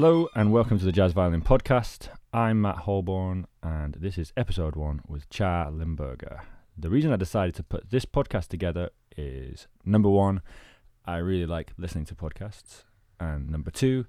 [0.00, 2.08] Hello and welcome to the Jazz Violin Podcast.
[2.32, 6.40] I'm Matt Holborn and this is episode one with Tcha Limberger.
[6.74, 10.40] The reason I decided to put this podcast together is number one,
[11.04, 12.84] I really like listening to podcasts,
[13.20, 14.06] and number two,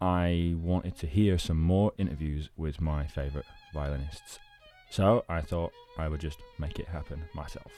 [0.00, 4.40] I wanted to hear some more interviews with my favourite violinists.
[4.90, 7.70] So I thought I would just make it happen myself.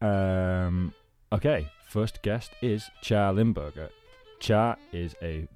[0.00, 0.94] Um,
[1.32, 3.90] okay, first guest is Tcha Limberger.
[4.40, 5.46] Tcha is a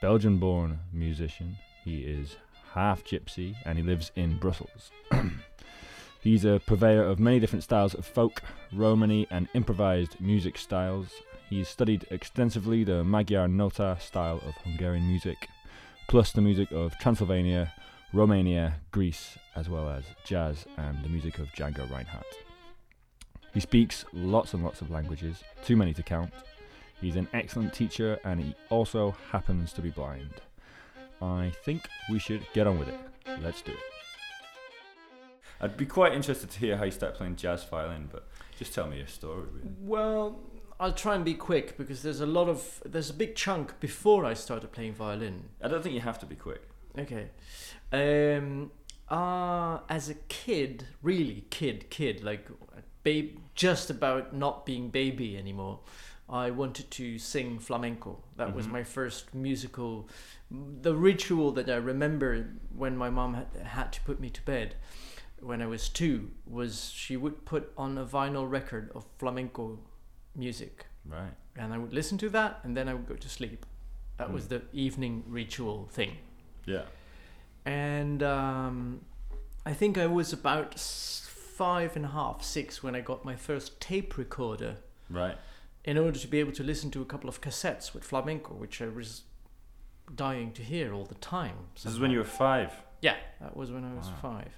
[0.00, 1.56] Belgian born musician.
[1.84, 2.36] He is
[2.72, 4.90] half gypsy and he lives in Brussels.
[6.20, 8.42] He's a purveyor of many different styles of folk,
[8.72, 11.08] Romani, and improvised music styles.
[11.48, 15.48] He's studied extensively the Magyar Nota style of Hungarian music,
[16.08, 17.72] plus the music of Transylvania,
[18.12, 22.26] Romania, Greece, as well as jazz and the music of Django Reinhardt.
[23.54, 26.32] He speaks lots and lots of languages, too many to count.
[27.00, 30.42] He's an excellent teacher and he also happens to be blind.
[31.22, 33.00] I think we should get on with it.
[33.42, 33.78] Let's do it.
[35.60, 38.26] I'd be quite interested to hear how you started playing jazz violin, but
[38.58, 39.42] just tell me your story.
[39.52, 39.68] Really.
[39.80, 40.40] Well,
[40.78, 44.24] I'll try and be quick because there's a lot of there's a big chunk before
[44.24, 45.50] I started playing violin.
[45.62, 46.62] I don't think you have to be quick.
[46.98, 47.28] Okay.
[47.92, 48.70] Um
[49.10, 52.48] uh as a kid, really kid, kid, like
[53.02, 55.80] babe just about not being baby anymore.
[56.30, 58.22] I wanted to sing flamenco.
[58.36, 58.70] That was Mhm.
[58.72, 60.08] my first musical
[60.82, 64.74] the ritual that I remember when my mom had, had to put me to bed
[65.40, 69.78] when I was 2 was she would put on a vinyl record of flamenco
[70.34, 71.34] music Right.
[71.56, 73.64] and I would listen to that and then I would go to sleep.
[74.16, 74.48] That was Mm.
[74.48, 76.18] the evening ritual thing.
[76.66, 76.86] Yeah.
[77.64, 79.02] And um,
[79.64, 83.80] I think I was about five and a half, six when I got my first
[83.80, 85.36] tape recorder Right.
[85.84, 88.80] In order to be able to listen to a couple of cassettes with flamenco, which
[88.82, 89.22] I was
[90.14, 91.56] dying to hear all the time.
[91.74, 92.72] This is when you were five.
[93.00, 94.14] Yeah, that was when I was Wow.
[94.22, 94.52] five.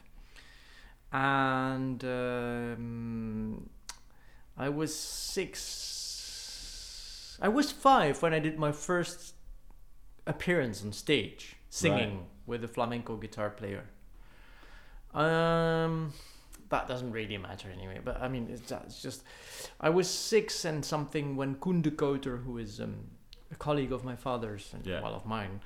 [1.13, 3.69] And um,
[4.57, 4.95] I was
[6.03, 7.39] six.
[7.41, 9.35] I was five when I did my first
[10.27, 13.85] appearance on stage, singing with a flamenco guitar player.
[15.15, 16.13] Um,
[16.73, 18.01] that doesn't really matter anyway.
[18.05, 19.23] But I mean, it's, it's just
[19.81, 22.97] I was six and something when Koen De Cauter, who is um,
[23.53, 25.01] a colleague of my father's and Yeah.
[25.03, 25.61] well of mine,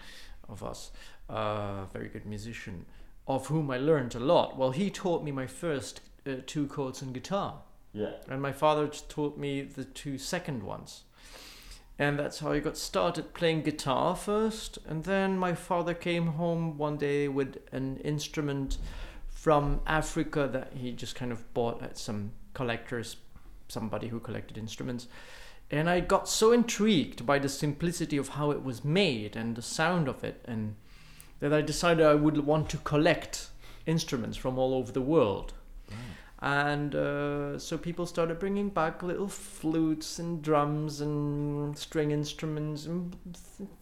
[0.48, 0.90] of us,
[1.30, 2.84] uh, very good musician,
[3.26, 4.56] of whom I learned a lot.
[4.58, 7.62] Well, he taught me my first uh, two chords on guitar,
[7.92, 8.12] Yeah.
[8.28, 11.04] and my father taught me the two second ones.
[11.98, 14.78] And that's how I got started playing guitar first.
[14.86, 18.76] And then my father came home one day with an instrument
[19.46, 23.14] from Africa that he just kind of bought at some collectors,
[23.68, 25.06] somebody who collected instruments.
[25.70, 29.62] And I got so intrigued by the simplicity of how it was made and the
[29.62, 30.74] sound of it, and
[31.38, 33.50] that I decided I would want to collect
[33.86, 35.52] instruments from all over the world.
[36.40, 43.16] And uh, so people started bringing back little flutes and drums and string instruments and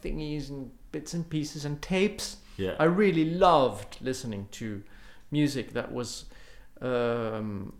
[0.04, 2.36] thingies and bits and pieces and tapes.
[2.58, 2.74] Yeah.
[2.78, 4.82] I really loved listening to
[5.38, 6.26] music that was,
[6.80, 7.72] um,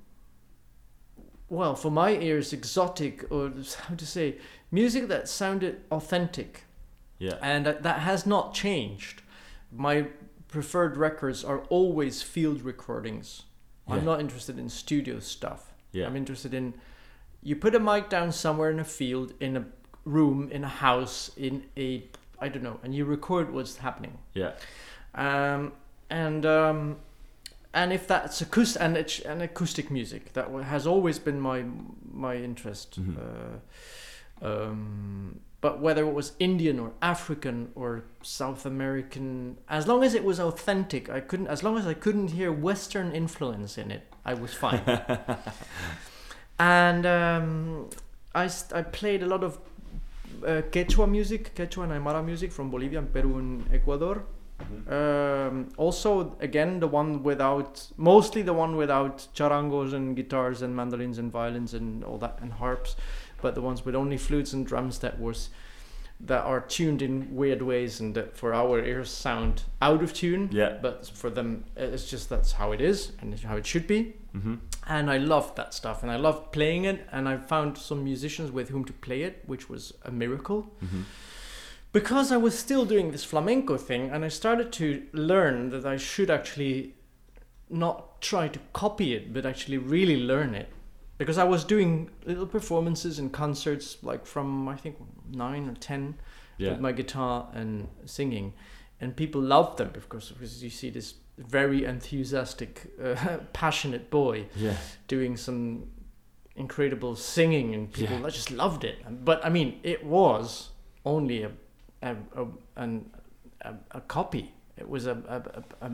[1.49, 3.53] well, for my ears, exotic or
[3.87, 4.37] how to say,
[4.71, 6.65] music that sounded authentic
[7.19, 7.37] yeah.
[7.41, 9.23] and that, has not changed.
[9.71, 9.97] My
[10.49, 13.43] preferred records are always field recordings.
[13.89, 13.95] Yeah.
[13.95, 15.73] I'm not interested in studio stuff.
[15.93, 16.07] Yeah.
[16.07, 16.75] I'm interested in
[17.45, 19.65] you put a mic down somewhere in a field, in a
[20.05, 21.89] room, in a house, in a
[22.41, 24.19] I don't know, and you record what's happening.
[24.35, 24.53] Yeah.
[25.15, 25.73] Um,
[26.11, 26.97] and um,
[27.75, 31.65] and if that's acoustic and it's and acoustic music, that has always been my
[32.13, 33.01] my interest.
[33.01, 33.17] Mhm.
[33.19, 40.15] Uh, um, but whether it was Indian or African or South American, as long as
[40.15, 41.49] it was authentic, I couldn't.
[41.49, 44.83] As long as I couldn't hear Western influence in it, I was fine.
[46.59, 47.89] and um,
[48.35, 49.59] I st- I played a lot of
[50.47, 54.25] uh, Quechua music, Quechua and Aymara music from Bolivia, and Peru, and Ecuador.
[54.89, 61.19] Um, also, again, the one without, mostly the one without charangos and guitars and mandolins
[61.19, 62.97] and violins and all that and harps,
[63.43, 65.51] but the ones with only flutes and drums that was
[66.21, 70.49] that are tuned in weird ways and that for our ears sound out of tune.
[70.53, 70.79] Yeah.
[70.81, 74.15] But for them, it's just that's how it is and it's how it should be.
[74.35, 74.55] Mm-hmm.
[74.89, 77.07] And I loved that stuff and I loved playing it.
[77.13, 81.03] And I found some musicians with whom to play it, which was a miracle Mm-hmm.
[81.95, 85.97] Because I was still doing this flamenco thing, and I started to learn that I
[85.97, 86.95] should actually
[87.71, 90.69] not try to copy it, but actually really learn it.
[91.19, 94.97] Because I was doing little performances and concerts, like from I think
[95.31, 96.15] nine or ten,
[96.59, 96.71] Yeah.
[96.73, 98.53] with my guitar and singing,
[99.01, 104.77] and people loved them because because you see this very enthusiastic, uh, passionate boy Yeah.
[105.09, 105.87] doing some
[106.57, 108.31] incredible singing, and people Yeah.
[108.31, 108.97] just loved it.
[109.25, 110.71] But I mean, it was
[111.05, 111.51] only a
[112.11, 112.47] a
[112.77, 112.89] a,
[113.63, 114.53] a, a copy.
[114.77, 115.17] It was a
[115.81, 115.87] a,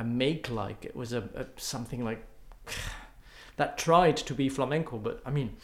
[0.00, 0.84] a, make like.
[0.84, 2.24] It was a, a something like
[3.56, 4.98] that tried to be flamenco.
[4.98, 5.56] But I mean,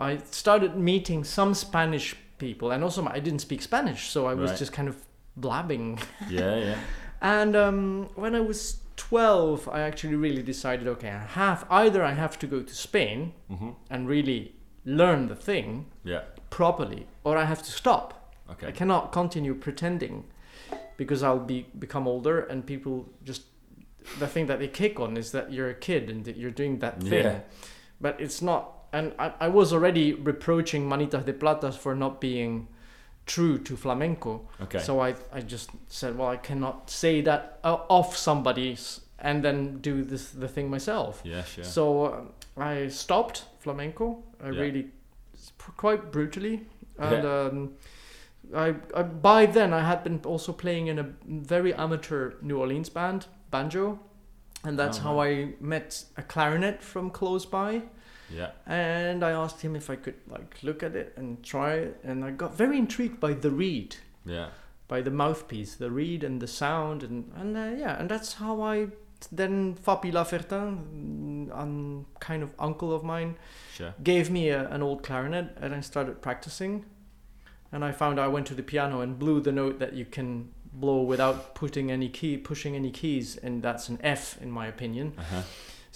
[0.00, 4.50] I started meeting some Spanish people, and also I didn't speak Spanish, so I was
[4.50, 4.58] Right.
[4.58, 4.96] just kind of
[5.36, 5.98] blabbing
[6.30, 6.56] Yeah.
[6.56, 6.78] Yeah.
[7.20, 12.12] and um, when I was 12, I actually really decided okay, I have either I
[12.14, 13.70] have to go to Spain Mm-hmm.
[13.90, 14.54] and really
[14.84, 16.22] learn the thing Yeah.
[16.50, 18.14] properly, or I have to stop.
[18.48, 20.24] I cannot continue pretending
[20.96, 23.42] because I'll be become older and people just
[24.18, 26.78] the thing that they kick on is that you're a kid and that you're doing
[26.78, 27.24] that thing.
[27.24, 27.40] Yeah.
[28.00, 32.68] But it's not and I, I was already reproaching Manitas de Platas for not being
[33.26, 34.48] true to flamenco.
[34.62, 34.78] Okay.
[34.78, 39.78] So I, I just said, well, I cannot say that uh, off somebody's and then
[39.80, 41.20] do this the thing myself.
[41.24, 41.44] yeah.
[41.44, 41.64] Sure.
[41.64, 44.22] So um, I stopped flamenco.
[44.42, 44.60] I Yeah.
[44.60, 44.86] really
[45.76, 46.66] quite brutally,
[46.98, 47.74] and um,
[48.54, 52.88] I, I by then I had been also playing in a very amateur New Orleans
[52.88, 53.98] band, banjo,
[54.64, 57.82] and that's Oh, how I met a clarinet from close by
[58.30, 58.50] yeah.
[58.66, 62.24] and I asked him if I could like look at it and try it, and
[62.24, 64.48] I got very intrigued by the reed, Yeah.
[64.88, 68.60] by the mouthpiece, the reed and the sound, and and uh, yeah, and that's how
[68.62, 68.88] I
[69.32, 73.36] then Fapy Lafertin, um, kind of uncle of mine,
[73.74, 73.92] Sure.
[74.02, 76.84] gave me a, an old clarinet, and I started practicing,
[77.72, 80.50] and I found I went to the piano and blew the note that you can
[80.72, 85.14] blow without putting any key, pushing any keys, and that's an F in my opinion.
[85.18, 85.42] Uh huh.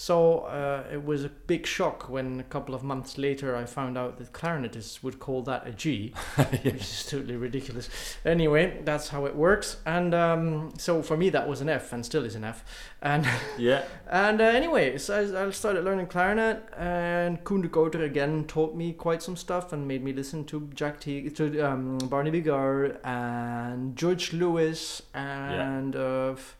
[0.02, 3.96] So uh, it was a big shock when a couple of months later I found
[3.96, 6.12] out that clarinetists would call that a G,
[6.64, 7.88] which is totally ridiculous.
[8.24, 9.76] Anyway, that's how it works.
[9.86, 12.64] And um, so for me that was an F and still is an F.
[13.00, 13.24] And
[13.56, 13.84] Yeah.
[14.10, 18.74] and uh, anyway, so I, I started learning clarinet, and Koen De Cauter again taught
[18.74, 22.98] me quite some stuff and made me listen to Jack T, to um, Barney Bigard
[23.04, 26.56] and George Lewis and uh, f-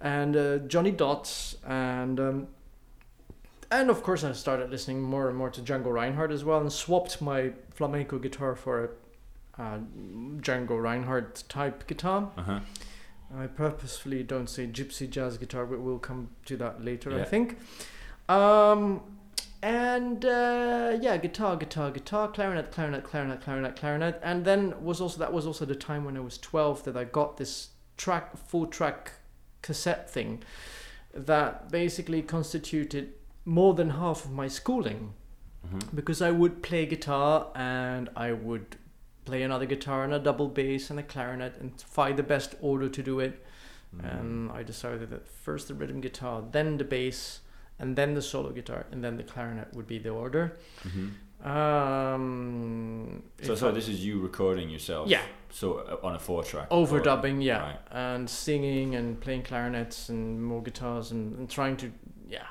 [0.00, 2.48] and uh, Johnny Dodds and um,
[3.70, 6.72] and of course I started listening more and more to Django Reinhardt as well and
[6.72, 8.88] swapped my flamenco guitar for a
[9.62, 9.78] uh,
[10.36, 12.30] Django Reinhardt type guitar.
[12.36, 12.60] Uh huh.
[13.36, 17.58] I purposefully don't say gypsy jazz guitar, but we'll come to that later, I think.
[18.28, 19.02] Um,
[19.62, 25.18] and uh, yeah, guitar, guitar, guitar, clarinet, clarinet, clarinet, clarinet, clarinet, and then was also
[25.18, 28.66] that was also the time when I was twelve that I got this track, full
[28.66, 29.12] track
[29.62, 30.42] cassette thing,
[31.14, 33.14] that basically constituted
[33.44, 35.14] more than half of my schooling
[35.66, 35.96] Mm-hmm.
[35.96, 38.76] because I would play guitar and I would
[39.24, 42.88] play another guitar and a double bass and a clarinet and find the best order
[42.88, 43.44] to do it.
[43.94, 44.06] Mm-hmm.
[44.06, 47.40] And I decided that first the rhythm guitar, then the bass,
[47.78, 50.56] and then the solo guitar, and then the clarinet would be the order.
[50.86, 51.08] Mm-hmm.
[51.44, 55.08] Um, So, if so this is you recording yourself.
[55.08, 56.68] yeah, So uh, on a four track.
[56.70, 57.78] overdubbing, yeah, Right.
[57.90, 61.92] and singing and playing clarinets and more guitars and, and trying to,
[62.28, 62.46] yeah,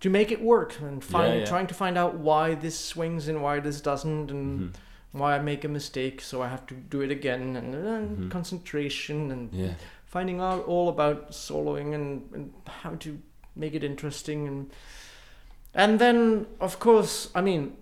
[0.00, 1.46] to make it work and find yeah.
[1.46, 4.60] trying to find out why this swings and why this doesn't and.
[4.60, 4.74] Mhm.
[5.12, 8.30] why I make a mistake, so I have to do it again, and, and Mhm.
[8.30, 9.74] concentration, and Yeah.
[10.06, 13.18] finding out all about soloing and, and how to
[13.56, 14.70] make it interesting, and
[15.74, 17.76] and then of course, I mean,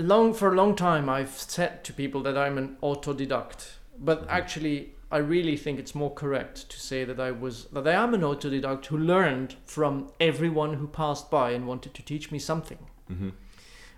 [0.00, 4.30] long for a long time I've said to people that I'm an autodidact, but Mhm.
[4.30, 8.14] actually I really think it's more correct to say that I was that I am
[8.14, 12.78] an autodidact who learned from everyone who passed by and wanted to teach me something
[13.10, 13.30] Mm-hmm.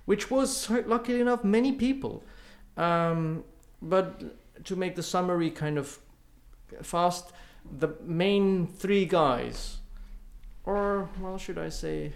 [0.06, 2.24] which was luckily enough many people.
[2.76, 3.44] Um,
[3.82, 5.98] but to make the summary kind of
[6.82, 7.32] fast,
[7.78, 9.78] the main three guys,
[10.64, 12.12] or well, should I say?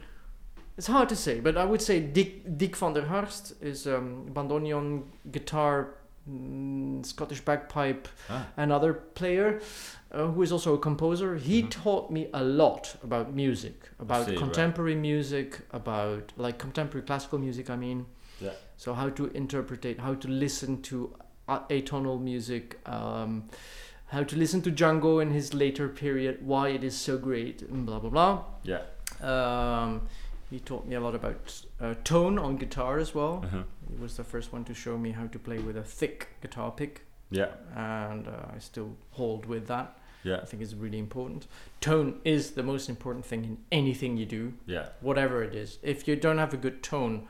[0.78, 4.26] It's hard to say, but I would say Dick Dick van der Harst is um,
[4.34, 5.94] bandoneon, guitar,
[6.30, 8.46] mm, Scottish bagpipe, Ah.
[8.58, 9.60] and other player
[10.12, 11.36] uh, who is also a composer.
[11.36, 11.70] He Mhm.
[11.70, 14.38] taught me a lot about music, about see, right.
[14.38, 17.70] contemporary music, about like contemporary classical music.
[17.70, 18.04] I mean,
[18.40, 18.52] Yeah.
[18.76, 21.14] so how to interpret, how to listen to
[21.48, 23.48] atonal music, um,
[24.08, 27.86] how to listen to Django in his later period, why it is so great, and
[27.86, 28.44] blah blah blah.
[28.62, 28.82] Yeah.
[29.22, 30.02] Um,
[30.50, 33.42] he taught me a lot about uh, tone on guitar as well.
[33.44, 33.62] Uh-huh.
[33.88, 36.70] He was the first one to show me how to play with a thick guitar
[36.70, 37.48] pick Yeah.
[37.74, 39.98] and uh, I still hold with that.
[40.22, 40.38] Yeah.
[40.42, 41.46] I think it's really important.
[41.80, 44.88] Tone is the most important thing in anything you do, Yeah.
[45.00, 45.78] whatever it is.
[45.82, 47.28] If you don't have a good tone,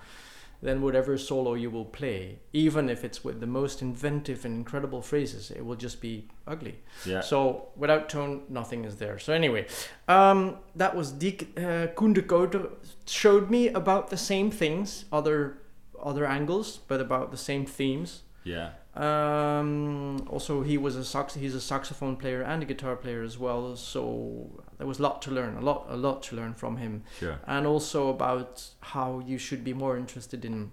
[0.62, 5.02] then whatever solo you will play, even if it's with the most inventive and incredible
[5.02, 6.78] phrases, it will just be ugly.
[7.04, 7.20] Yeah.
[7.20, 9.18] So without tone, nothing is there.
[9.18, 9.66] So anyway,
[10.08, 12.68] um, that was Dick uh, Koen de
[13.06, 15.58] showed me about the same things, other
[16.02, 18.22] other angles, but about the same themes.
[18.44, 18.70] yeah.
[18.96, 21.34] Um, also, he was a sax.
[21.34, 23.76] He's a saxophone player and a guitar player as well.
[23.76, 27.04] So there was a lot to learn, a lot, a lot to learn from him,
[27.18, 27.38] Sure.
[27.46, 30.70] and also about how you should be more interested in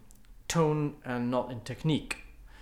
[0.47, 2.17] tone and not in technique.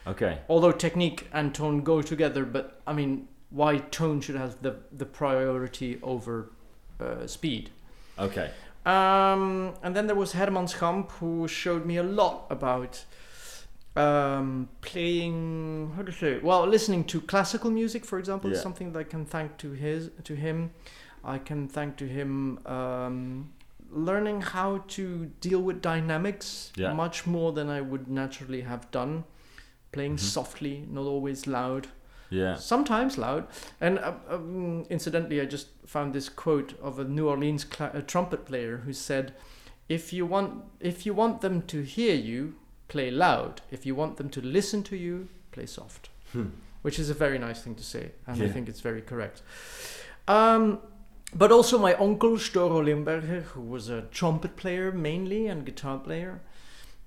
[0.08, 0.40] Okay.
[0.50, 5.06] Although technique and tone go together, but I mean, why tone should have the the
[5.06, 6.52] priority over
[7.00, 7.70] uh, speed?
[8.18, 8.50] Okay.
[8.84, 13.06] Um, and then there was Herman Schamp who showed me a lot about
[13.96, 15.92] um, playing.
[15.96, 16.40] How to say?
[16.40, 18.64] Well, listening to classical music, for example, is Yeah.
[18.64, 20.72] something that I can thank to his to him.
[21.24, 23.52] I can thank to him um,
[23.92, 26.94] learning how to deal with dynamics Yeah.
[26.94, 29.24] much more than I would naturally have done.
[29.92, 30.20] Playing Mhm.
[30.20, 31.88] softly, not always loud
[32.30, 32.56] Yeah.
[32.56, 33.46] sometimes loud.
[33.82, 38.02] And uh, um, incidentally, I just found this quote of a New Orleans cla- a
[38.02, 39.34] trumpet player who said,
[39.90, 42.54] "If you want, if you want them to hear you,
[42.94, 43.62] play loud.
[43.72, 46.50] If you want them to listen to you, play soft." Hmm.
[46.86, 49.44] Which is a very nice thing to say, and I think it's very correct.
[50.28, 50.80] Um,
[51.34, 56.42] but also my uncle Storo Limberger, who was a trumpet player mainly and guitar player,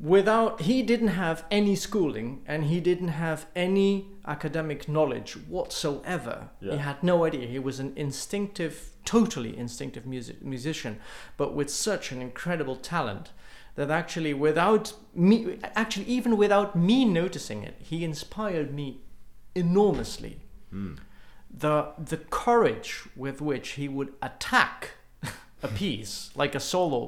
[0.01, 6.51] without he didn't have any schooling and he didn't have any academic knowledge whatsoever.
[6.61, 6.73] Yeah.
[6.73, 7.47] He had no idea.
[7.47, 11.01] He was an instinctive, totally instinctive music, musician,
[11.37, 13.31] but with such an incredible talent
[13.77, 19.01] that actually without me actually even without me noticing it, he inspired me
[19.55, 20.39] enormously
[20.71, 20.95] Hmm.
[21.65, 21.75] the
[22.11, 24.91] the courage with which he would attack
[25.63, 27.03] a piece like a solo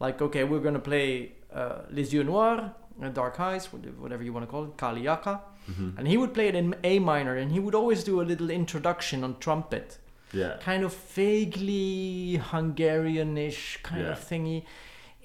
[0.00, 2.70] like okay we're going to play uh, les yeux noirs
[3.02, 5.98] uh, dark eyes whatever you want to call it kaliaka Mhm.
[5.98, 8.50] and he would play it in a minor and he would always do a little
[8.50, 9.98] introduction on trumpet
[10.32, 10.56] Yeah.
[10.68, 14.12] kind of vaguely hungarianish kind Yeah.
[14.12, 14.64] of thingy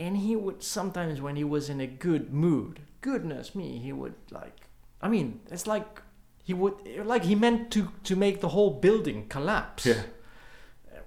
[0.01, 4.15] and he would sometimes when he was in a good mood goodness me he would
[4.31, 4.58] like
[5.01, 6.01] i mean it's like
[6.43, 6.74] he would
[7.05, 9.86] like he meant to to make the whole building collapse.
[9.86, 10.03] Yeah.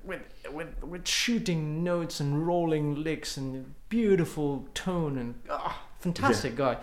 [0.05, 0.23] with
[0.53, 6.79] with with shooting notes and rolling licks and beautiful tone and ah, fantastic guy.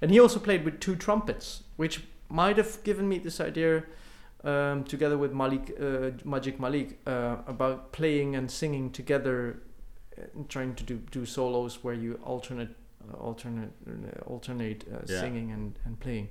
[0.00, 3.84] And he also played with two trumpets which might have given me this idea
[4.44, 9.62] um, together with Malik uh, Magic Malik uh, about playing and singing together
[10.48, 12.70] trying to do, do solos where you alternate
[13.10, 15.20] uh, alternate uh, alternate uh, Yeah.
[15.20, 16.28] singing and, and playing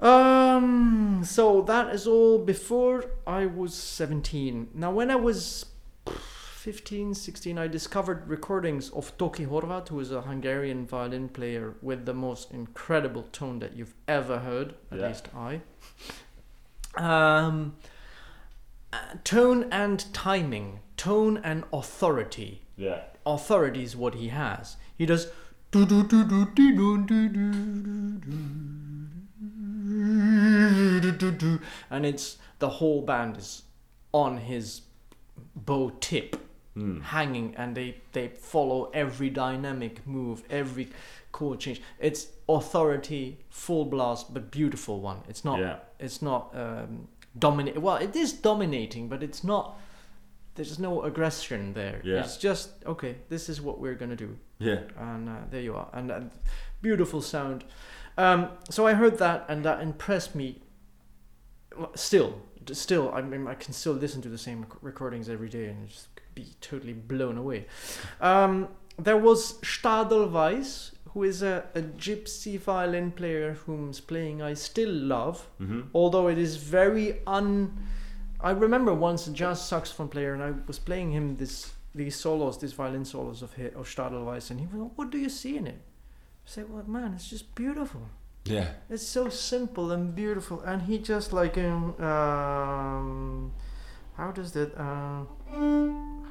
[0.00, 5.66] um so that is all before I was 17 now when I was
[6.06, 12.06] 15 16 I discovered recordings of Toki Horváth who is a Hungarian violin player with
[12.06, 15.08] the most incredible tone that you've ever heard at Yeah.
[15.08, 15.60] least I
[16.96, 17.74] um
[18.92, 22.62] uh, tone and timing, tone and authority.
[22.76, 23.02] Yeah.
[23.26, 24.76] Authority is what he has.
[24.96, 25.28] He does.
[31.90, 33.62] And it's the whole band is
[34.12, 34.82] on his
[35.54, 36.36] bow tip,
[36.76, 37.02] mm.
[37.02, 40.88] hanging, and they, they follow every dynamic move, every
[41.32, 41.82] chord change.
[41.98, 45.20] It's authority, full blast, but beautiful one.
[45.28, 45.58] It's not.
[45.58, 45.76] Yeah.
[45.98, 46.50] It's not.
[46.54, 47.80] Um, dominate.
[47.80, 49.78] Well, it is dominating, but it's not.
[50.54, 52.00] There's no aggression there.
[52.04, 52.20] Yeah.
[52.20, 53.16] It's just okay.
[53.28, 54.80] This is what we're gonna do, Yeah.
[54.96, 56.30] and uh, there you are, and, and
[56.82, 57.64] beautiful sound.
[58.16, 60.60] Um, so I heard that, and that impressed me.
[61.94, 62.40] Still,
[62.72, 66.08] still, I mean, I can still listen to the same recordings every day and just
[66.34, 67.66] be totally blown away.
[68.20, 68.68] Um,
[68.98, 74.90] there was Stadel Weiss, who is a, a gypsy violin player whom's playing I still
[75.14, 75.80] love Mm-hmm.
[75.94, 77.46] although it is very un
[78.40, 81.54] i remember once a jazz saxophone player and i was playing him this
[81.94, 85.18] these solos these violin solos of hi- of Stadelweiss and he was like, what do
[85.18, 88.02] you see in it i said well man it's just beautiful
[88.44, 88.68] Yeah.
[88.88, 91.82] it's so simple and beautiful and he just like um,
[92.12, 93.52] um
[94.20, 95.24] how does that uh,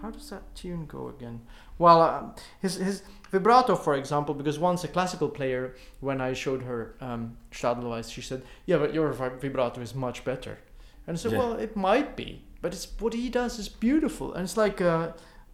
[0.02, 1.42] how does that tune go again
[1.78, 2.24] well uh,
[2.62, 7.38] his his vibrato for example because once a classical player when i showed her um
[7.52, 10.58] Stadelweiss she said yeah but your vibrato is much better.
[11.08, 11.40] And i said Yeah.
[11.40, 14.34] well it might be but it's what he does is beautiful.
[14.34, 15.12] And it's like uh,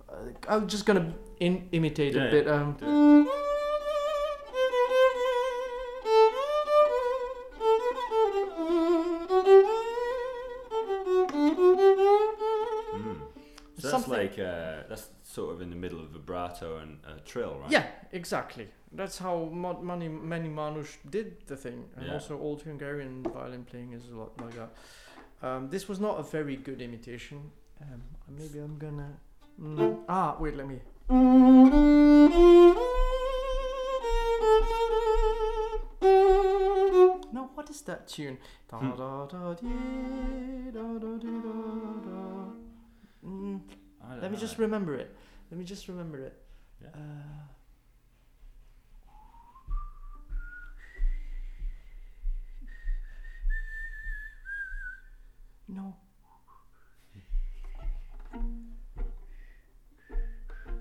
[0.10, 0.16] uh,
[0.48, 2.76] i'm just gonna in, imitate Yeah, a bit um
[12.94, 13.18] Mm.
[13.80, 17.58] So that's like uh, that's sort of in the middle of vibrato and a trill,
[17.62, 17.72] right?
[17.72, 18.68] Yeah, exactly.
[18.92, 22.14] That's how mo- many many Manus did the thing, and Yeah.
[22.14, 24.72] also old Hungarian violin playing is a lot like that.
[25.48, 27.40] Um, this was not a very good imitation.
[27.82, 28.02] Um,
[28.40, 29.10] maybe I'm gonna.
[29.60, 30.80] Mm, ah, wait, let me.
[37.32, 38.38] No, what is that tune?
[38.70, 38.90] Hmm.
[38.98, 41.54] da da dee, da da dee, da
[42.06, 42.22] da.
[43.26, 43.60] Mm,
[44.22, 44.42] let me know.
[44.46, 45.16] just remember it.
[45.54, 46.34] Let me just remember it.
[46.82, 46.88] Yeah.
[46.96, 47.44] Uh,
[55.68, 55.96] no.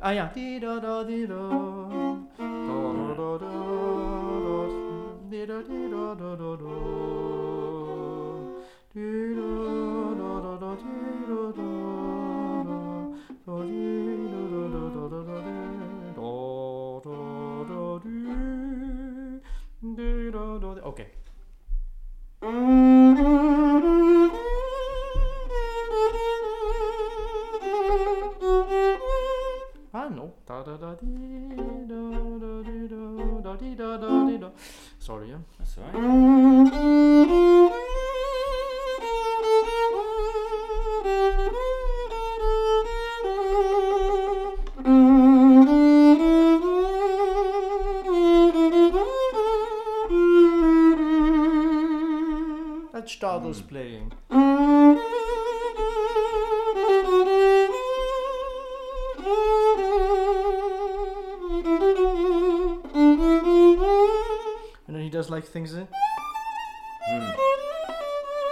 [0.01, 0.33] Ah yeah.
[0.33, 0.81] Dee da
[33.83, 34.51] da da dee da da dee da.
[34.99, 35.39] Sorry, yeah.
[35.59, 37.33] That's all right.
[52.93, 53.69] That's Stadel's Hmm.
[53.69, 54.13] playing.
[65.33, 65.89] Like things in.
[67.11, 68.43] Mm.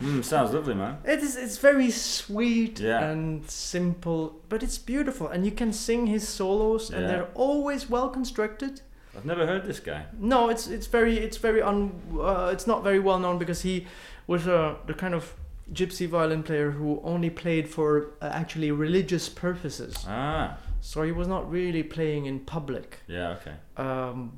[0.00, 0.98] Mm, sounds lovely, man.
[1.04, 1.36] It is.
[1.36, 3.04] It's very sweet Yeah.
[3.10, 8.08] and simple, but it's beautiful, and you can sing his solos, and they're always well
[8.08, 8.80] constructed.
[9.16, 10.06] I've never heard this guy.
[10.18, 13.86] No, it's it's very it's very un uh, it's not very well known because he
[14.28, 15.34] was uh, the kind of
[15.72, 19.94] gypsy violin player who only played for uh, actually religious purposes.
[20.08, 22.98] Ah, So he was not really playing in public.
[23.06, 23.54] yeah, okay.
[23.78, 24.36] Um,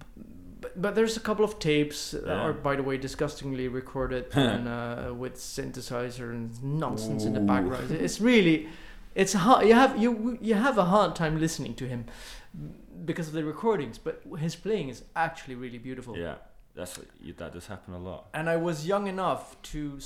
[0.61, 2.45] but, but there's a couple of tapes that Yeah.
[2.45, 7.91] are, by the way, disgustingly recorded and uh, with synthesizer and nonsense in the background.
[7.91, 8.69] It's really,
[9.17, 9.67] it's hard.
[9.67, 12.05] You have you you have a hard time listening to him
[13.05, 16.17] because of the recordings, but his playing is actually really beautiful.
[16.17, 16.37] Yeah,
[16.77, 16.99] that's
[17.39, 18.29] that does happen a lot.
[18.33, 19.99] And I was young enough to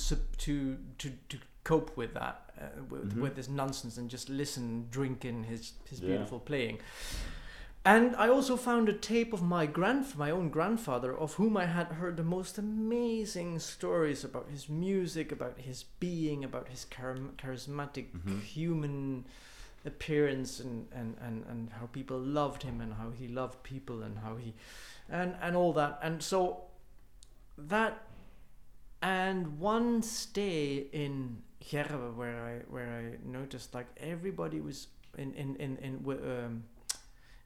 [0.45, 3.21] to to to cope with that, uh, with, Mhm.
[3.21, 6.07] with this nonsense, and just listen, drink in his his Yeah.
[6.09, 6.79] beautiful playing.
[7.83, 11.65] And I also found a tape of my grand my own grandfather, of whom I
[11.65, 17.31] had heard the most amazing stories about his music, about his being, about his char-
[17.37, 18.41] charismatic Mhm.
[18.41, 19.25] human
[19.83, 24.19] appearance, and, and, and, and how people loved him, and how he loved people, and
[24.19, 24.53] how he,
[25.09, 25.99] and and all that.
[26.03, 26.65] And so
[27.57, 28.03] that
[29.01, 35.55] and one stay in Gerwe where I where I noticed like everybody was in in
[35.57, 36.63] in in um,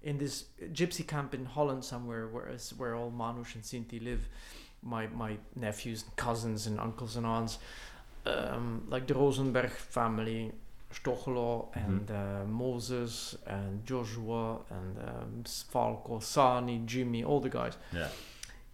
[0.03, 4.27] in this gypsy camp in Holland somewhere where where all Manush and Sinti live
[4.81, 7.57] my my nephews and cousins and uncles and aunts
[8.25, 10.51] um, like the Rosenberg family
[10.93, 17.73] Stochelo and uh, Moses and Joshua and um, Falco Sani Jimmy all the guys.
[17.91, 18.07] Yeah,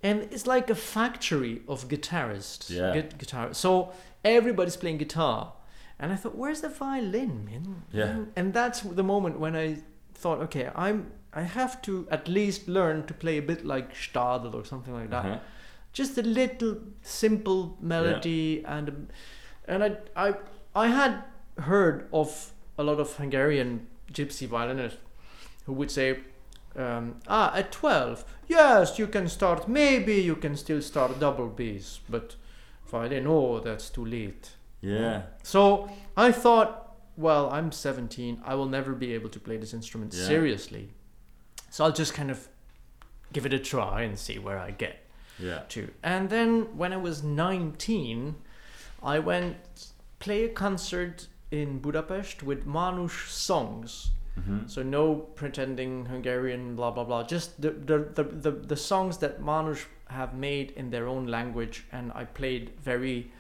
[0.04, 2.70] and it's like a factory of guitarists.
[2.70, 2.94] Yeah.
[2.94, 3.54] Gu- guitar.
[3.54, 3.92] So
[4.24, 5.54] everybody's playing guitar,
[6.00, 8.26] and I thought, "Where's the violin, man?" Yeah.
[8.36, 9.78] And that's the moment when I
[10.14, 11.12] thought, "Okay, I'm.
[11.34, 15.10] I have to at least learn to play a bit like Stadl or something like
[15.12, 15.26] that.
[15.26, 15.40] Uh-huh.
[15.94, 19.08] Just a little simple melody and
[19.66, 20.34] and I I
[20.76, 21.24] I had
[21.58, 25.00] heard of a lot of Hungarian gypsy violinists
[25.66, 26.20] who would say,
[26.76, 32.00] um, ah, at 12, yes, you can start, maybe you can still start double Bs,
[32.10, 32.36] but
[32.88, 34.52] violin, oh, that's too late.
[34.82, 39.74] yeah, So I thought, well, I'm 17, I will never be able to play this
[39.74, 40.26] instrument Yeah.
[40.26, 40.90] seriously.
[41.70, 42.48] So I'll just kind of
[43.34, 45.06] give it a try and see where I get
[45.40, 45.62] yeah.
[45.70, 45.90] to.
[46.04, 48.36] And then when I was 19,
[49.04, 49.56] I went
[50.20, 54.12] play a concert in Budapest with Manush songs.
[54.40, 54.68] Mm-hmm.
[54.68, 57.24] So no pretending Hungarian, blah blah blah.
[57.24, 61.86] Just the the, the, the, the songs that Manush have made in their own language,
[61.92, 63.32] and I played very.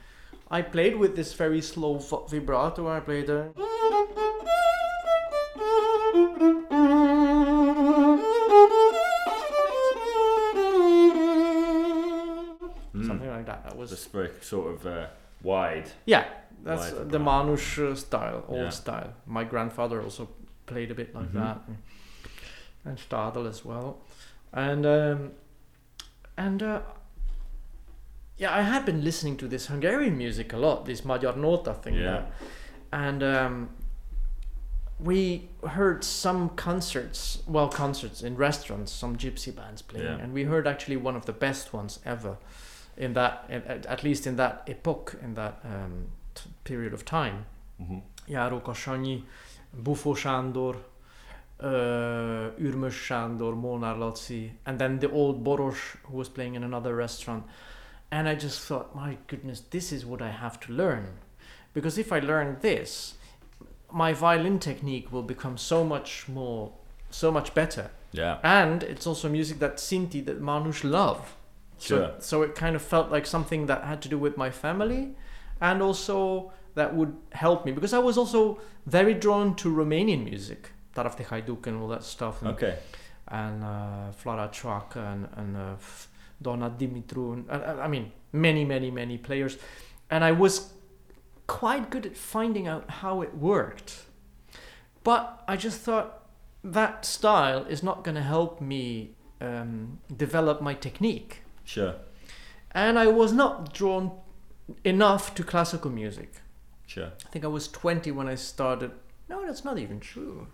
[0.49, 1.97] I played with this very slow
[2.29, 2.89] vibrato.
[2.89, 3.51] I played a.
[12.93, 13.07] Mm.
[13.07, 13.63] Something like that.
[13.63, 15.07] That was Just very sort of uh,
[15.43, 15.89] wide.
[16.05, 16.25] yeah.
[16.63, 18.69] That's Wide the Manush uh, style, old Yeah.
[18.69, 19.13] style.
[19.25, 20.29] My grandfather also
[20.71, 21.33] played a bit like Mhm.
[21.43, 21.77] that, and,
[22.85, 23.97] and Stadel as well,
[24.53, 25.31] and um,
[26.37, 26.81] and uh,
[28.37, 31.95] yeah, I had been listening to this Hungarian music a lot, this Magyar Nota thing,
[31.95, 32.23] Yeah.
[32.91, 33.69] and um,
[34.99, 40.23] we heard some concerts, well, concerts in restaurants, some gypsy bands playing, Yeah.
[40.23, 42.37] and we heard actually one of the best ones ever,
[42.97, 47.45] in that, at least in that epoch, in that um, t- period of time.
[47.81, 47.99] Mm-hmm.
[48.29, 49.23] Járó Kasanyi,
[49.73, 50.75] Bufo Sándor,
[51.59, 56.95] uh, Ürmös Sándor, Molnár Laci, and then the old Boros who was playing in another
[56.95, 57.43] restaurant.
[58.11, 61.07] And I just thought, my goodness, this is what I have to learn.
[61.73, 63.13] Because if I learn this,
[63.91, 66.71] my violin technique will become so much more,
[67.09, 67.91] so much better.
[68.11, 68.39] Yeah.
[68.43, 71.35] And it's also music that Sinti, that Manouche love.
[71.77, 72.11] So, Sure.
[72.19, 75.15] so it kind of felt like something that had to do with my family
[75.61, 80.69] and also that would help me because I was also very drawn to Romanian music,
[80.95, 82.41] Taraf de Hajduk and all that stuff.
[82.41, 82.77] And, Okay.
[83.27, 85.75] and uh, Flora Chak and, and uh,
[86.41, 87.33] Donna Dimitru.
[87.33, 89.57] And, and- I mean, many, many, many players.
[90.09, 90.73] And I was
[91.47, 94.03] quite good at finding out how it worked.
[95.03, 96.19] But I just thought
[96.63, 101.41] that style is not going to help me um, develop my technique.
[101.63, 101.95] Sure.
[102.71, 104.11] And I was not drawn
[104.83, 106.35] enough to classical music.
[106.93, 107.11] Sure.
[107.25, 108.91] I think I was 20 when I started.
[109.29, 110.47] No, that's not even true.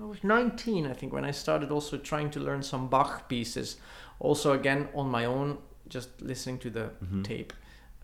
[0.00, 3.76] I was 19, I think, when I started also trying to learn some Bach pieces.
[4.18, 7.22] Also, again, on my own, just listening to the Mhm.
[7.24, 7.52] tape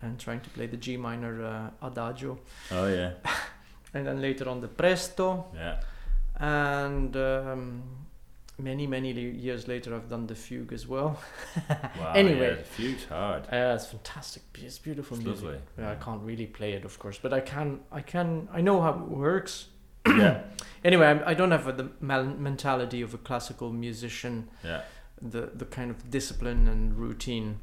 [0.01, 2.37] and trying to play the G minor uh, Adagio.
[2.71, 3.11] Oh yeah.
[3.95, 5.45] And then later on the Presto.
[5.53, 5.75] Yeah.
[6.39, 7.83] And um,
[8.57, 11.19] many, many years later, I've done the Fugue as well.
[11.99, 12.13] Wow.
[12.15, 12.49] Anyway.
[12.49, 13.47] yeah, the fugue's hard.
[13.51, 14.43] Yeah, it's fantastic.
[14.55, 15.43] It's beautiful It's music.
[15.45, 15.59] lovely.
[15.77, 17.79] Yeah, I can't really play it, of course, but I can.
[17.91, 18.47] I can.
[18.51, 19.67] I know how it works.
[20.07, 20.41] yeah.
[20.85, 24.49] Anyway, I'm, I don't have the mentality of a classical musician.
[24.63, 24.81] Yeah.
[25.21, 27.61] The the kind of discipline and routine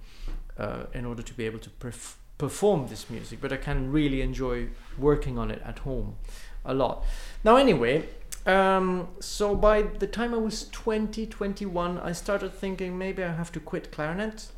[0.59, 4.23] uh, in order to be able to perf- perform this music, but I can really
[4.23, 6.17] enjoy working on it at home
[6.65, 7.05] a lot.
[7.45, 8.09] Now, anyway.
[8.47, 13.53] Um, so by the time I was 20, 21, I started thinking maybe I have
[13.53, 14.49] to quit clarinet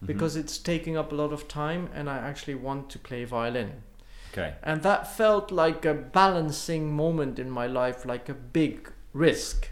[0.00, 0.06] Mhm.
[0.06, 3.82] because it's taking up a lot of time and I actually want to play violin.
[4.32, 4.54] Okay.
[4.62, 9.70] And that felt like a balancing moment in my life, like a big risk.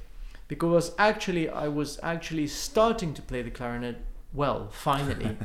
[0.48, 3.96] Because actually, I was actually starting to play the clarinet
[4.32, 5.36] well, finally.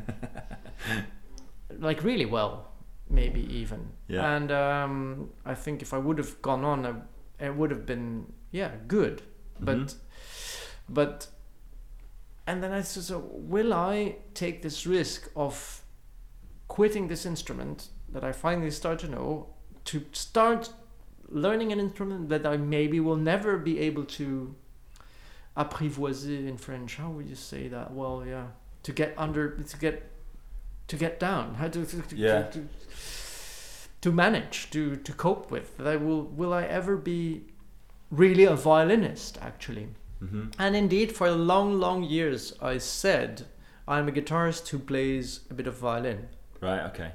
[1.79, 2.71] like, really well,
[3.09, 3.89] maybe even.
[4.07, 4.35] Yeah.
[4.35, 6.93] And um, I think if I would have gone on, I,
[7.43, 9.21] it would have been, yeah, good.
[9.59, 9.95] But, Mhm.
[10.89, 11.27] but,
[12.47, 15.81] and then I said, so will I take this risk of
[16.67, 19.47] quitting this instrument that I finally start to know
[19.85, 20.71] to start
[21.27, 24.55] learning an instrument that I maybe will never be able to
[25.57, 26.95] apprivoiser in French.
[26.95, 27.91] How would you say that?
[27.93, 28.47] Well, yeah,
[28.83, 30.09] to get under, to get,
[30.87, 31.55] to get down.
[31.55, 32.43] How to, to, to Yeah.
[32.43, 32.67] to, to
[34.11, 35.77] manage, to to cope with.
[35.77, 37.43] That will will I ever be
[38.11, 39.37] really a violinist?
[39.41, 39.87] Actually.
[40.21, 40.53] Mhm.
[40.57, 43.45] And indeed, for long, long years, I said
[43.87, 46.27] I'm a guitarist who plays a bit of violin
[46.61, 46.81] Right.
[46.91, 47.11] Okay.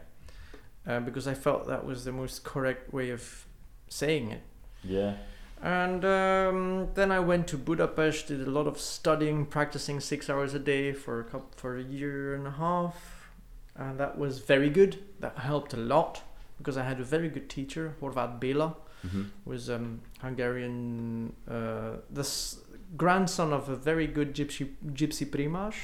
[0.87, 3.46] uh, because I felt that was the most correct way of
[3.88, 4.42] saying it.
[4.85, 5.14] Yeah.
[5.62, 10.55] And um, then I went to Budapest, did a lot of studying, practicing six hours
[10.55, 13.31] a day for a couple, for a year and a half,
[13.74, 14.98] and that was very good.
[15.20, 16.22] That helped a lot
[16.59, 18.75] because I had a very good teacher, Horváth Béla,
[19.07, 19.23] Mm-hmm.
[19.44, 22.59] was um, Hungarian, uh, the s-
[22.97, 25.75] grandson of a very good gypsy gypsy primas,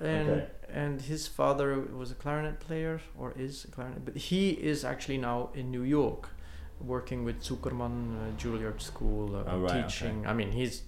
[0.00, 0.46] and Okay.
[0.72, 5.18] and his father was a clarinet player or is a clarinet, but he is actually
[5.18, 6.28] now in New York,
[6.80, 9.82] working with Zukerman uh, Juilliard School, uh, Oh, right, okay.
[9.82, 10.24] teaching.
[10.26, 10.82] I mean, he's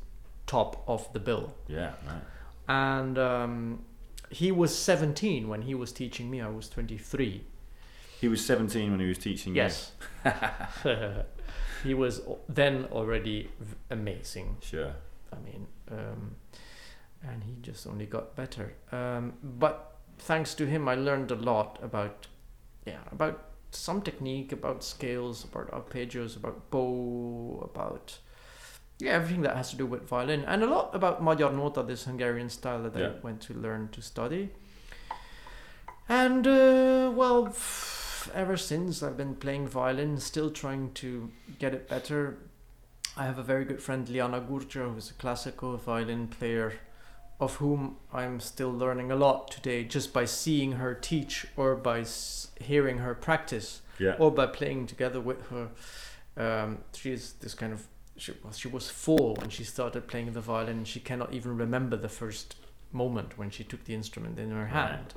[0.47, 1.95] top of the bill, Yeah.
[2.07, 2.23] Right.
[2.69, 3.85] and um,
[4.31, 6.41] he was 17 when he was teaching me.
[6.41, 7.45] I was 23.
[8.21, 9.93] He was 17 when he was teaching Yes.
[11.83, 13.51] he was then already
[13.91, 14.57] amazing.
[14.61, 14.93] Sure.
[15.33, 16.37] I mean, um,
[17.23, 18.75] and he just only got better.
[18.93, 22.27] Um, but thanks to him, I learned a lot about,
[22.87, 28.19] yeah, about some technique, about scales, about arpeggios, about bow, about
[28.99, 32.05] yeah, everything that has to do with violin, and a lot about Magyar Nota, this
[32.05, 33.07] Hungarian style that Yeah.
[33.07, 34.51] I went to learn to study.
[36.09, 38.00] And uh, well, f-
[38.35, 42.39] ever since I've been playing violin, still trying to get it better.
[43.17, 46.75] I have a very good friend, Liana Gourdjia, who's a classical violin player,
[47.41, 52.01] of whom I'm still learning a lot today just by seeing her teach or by
[52.01, 54.17] s- hearing her practice Yeah.
[54.19, 55.69] or by playing together with her.
[56.37, 60.43] Um, is this kind of she, well, she was four when she started playing the
[60.43, 60.77] violin.
[60.79, 62.57] and She cannot even remember the first
[62.93, 65.15] moment when she took the instrument in her hand.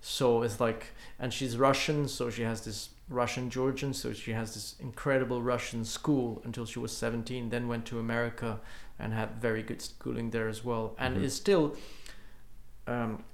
[0.00, 0.86] So it's like,
[1.18, 5.84] and she's Russian, so she has this Russian Georgian, so she has this incredible Russian
[5.84, 8.60] school until she was 17, then went to America
[8.98, 11.22] and had very good schooling there as well, and Mhm.
[11.24, 11.76] is still,
[12.86, 13.24] um,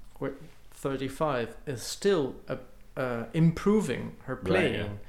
[0.71, 2.57] 35, is still uh,
[2.95, 4.49] uh, improving her Right, yeah.
[4.49, 4.99] playing.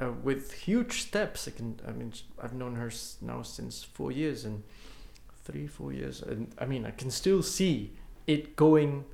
[0.00, 1.80] Uh, with huge steps, I can.
[1.86, 2.90] I mean, I've known her
[3.20, 4.62] now since four years and
[5.44, 7.92] three, four years, and I mean, I can still see
[8.26, 9.04] it going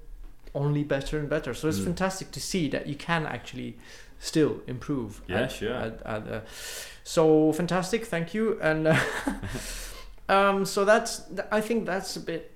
[0.55, 1.53] only better and better.
[1.55, 1.85] So it's Mm.
[1.85, 3.77] fantastic to see that you can actually
[4.19, 5.21] still improve.
[5.27, 5.75] Yeah, at- sure.
[5.75, 6.41] at- at, uh,
[7.03, 8.59] so fantastic, thank you.
[8.61, 8.97] And uh,
[10.29, 12.53] um, so that's I think that's a bit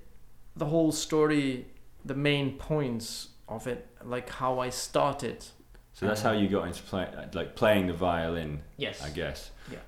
[0.55, 1.65] the whole story,
[2.05, 5.45] the main points of it, like how I started.
[5.93, 9.01] So that's how you got into play, like playing the violin, Yes.
[9.03, 9.51] I guess.
[9.71, 9.79] Yeah.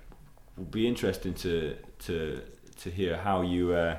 [0.56, 2.42] Would be interesting to to
[2.82, 3.98] to hear how you uh,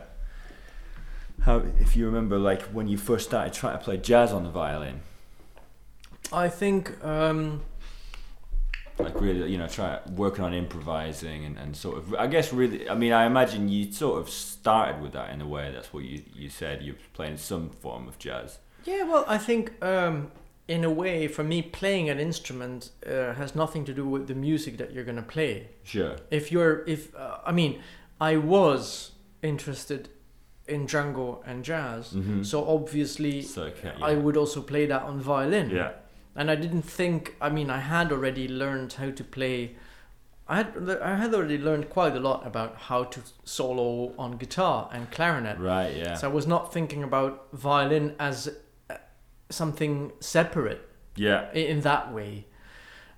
[1.44, 4.50] how if you remember like when you first started trying to play jazz on the
[4.50, 5.02] violin,
[6.32, 7.62] I think um,
[8.98, 12.90] like really you know try working on improvising and, and sort of I guess really
[12.90, 15.72] I mean I imagine you sort of started with that in a way.
[15.74, 18.60] That's what you you said you're playing some form of jazz.
[18.86, 20.32] Yeah, well, I think um,
[20.68, 24.36] in a way, for me, playing an instrument uh, has nothing to do with the
[24.36, 25.68] music that you're gonna play.
[25.84, 26.16] Sure.
[26.32, 27.82] If you're, if uh, I mean,
[28.20, 30.10] I was interested
[30.68, 32.46] in Django and jazz, Mhm.
[32.46, 35.70] so obviously So okay, I would also play that on violin.
[35.70, 35.92] Yeah.
[36.36, 37.36] And I didn't think.
[37.42, 39.76] I mean, I had already learned how to play.
[40.48, 44.90] I had I had already learned quite a lot about how to solo on guitar
[44.92, 45.60] and clarinet.
[45.60, 45.96] Right.
[45.96, 46.16] Yeah.
[46.16, 48.50] So I was not thinking about violin as
[48.90, 48.96] uh,
[49.50, 50.82] something separate
[51.16, 51.52] yeah.
[51.54, 52.48] in that way.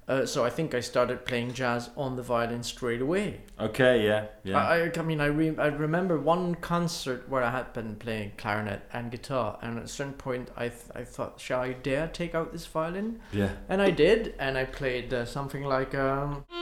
[0.08, 3.42] Uh, so I think I started playing jazz on the violin straight away.
[3.60, 4.06] Okay.
[4.06, 4.28] Yeah.
[4.44, 4.64] Yeah.
[4.64, 8.84] I, I, mean, I, re- I remember one concert where I had been playing clarinet
[8.94, 12.36] and guitar, and at a certain point I, th- I thought, shall I dare take
[12.36, 13.20] out this violin?
[13.32, 13.50] yeah.
[13.68, 15.96] And I did, and I played uh, something like.
[15.96, 16.46] Um,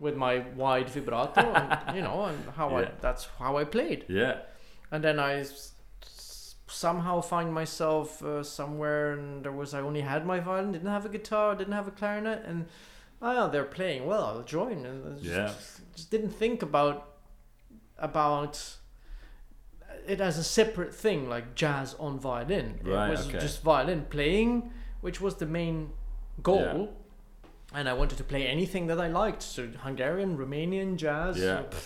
[0.00, 4.06] with my wide vibrato, and, you know, and how I that's how I played.
[4.08, 4.38] Yeah.
[4.90, 5.44] And then I
[6.70, 11.04] somehow find myself uh, somewhere, and there was I only had my violin, didn't have
[11.04, 12.66] a guitar, didn't have a clarinet, and
[13.20, 14.24] oh, they're playing well.
[14.24, 15.52] I'll join, and just, Yeah.
[15.94, 17.06] just didn't think about
[17.98, 18.76] about
[20.06, 22.80] it as a separate thing, like jazz on violin.
[22.82, 23.38] Right, it was okay.
[23.38, 25.90] just violin playing, which was the main
[26.42, 26.94] goal.
[27.72, 29.42] And I wanted to play anything that I liked.
[29.42, 31.38] So Hungarian, Romanian jazz.
[31.38, 31.62] Yeah.
[31.70, 31.78] so,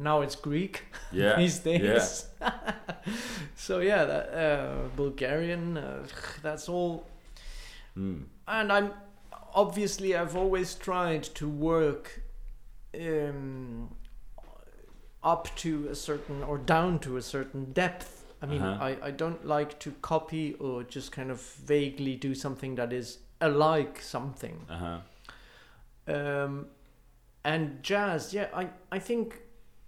[0.00, 0.82] now it's Greek
[1.12, 1.36] Yeah.
[1.36, 2.26] these days.
[3.56, 5.76] so yeah, that uh, Bulgarian.
[5.76, 6.06] Uh,
[6.42, 7.06] that's all.
[7.96, 8.24] Mm.
[8.48, 8.92] And I'm
[9.54, 12.22] obviously I've always tried to work
[12.94, 13.90] um,
[15.22, 18.24] up to a certain or down to a certain depth.
[18.42, 18.84] I mean, Uh-huh.
[18.84, 23.18] I, I don't like to copy or just kind of vaguely do something that is
[23.40, 24.56] alike something.
[24.70, 24.98] Uh huh.
[26.14, 26.66] Um,
[27.44, 29.40] and jazz, yeah, I, I think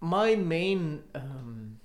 [0.03, 1.79] my main um,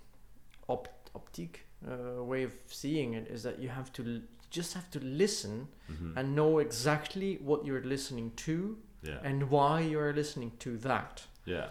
[0.67, 4.89] op- optic uh, way of seeing it is that you have to l- just have
[4.91, 9.19] to listen hmm and know exactly what you're listening to Yeah.
[9.23, 11.27] and why you're listening to that.
[11.45, 11.67] Yeah.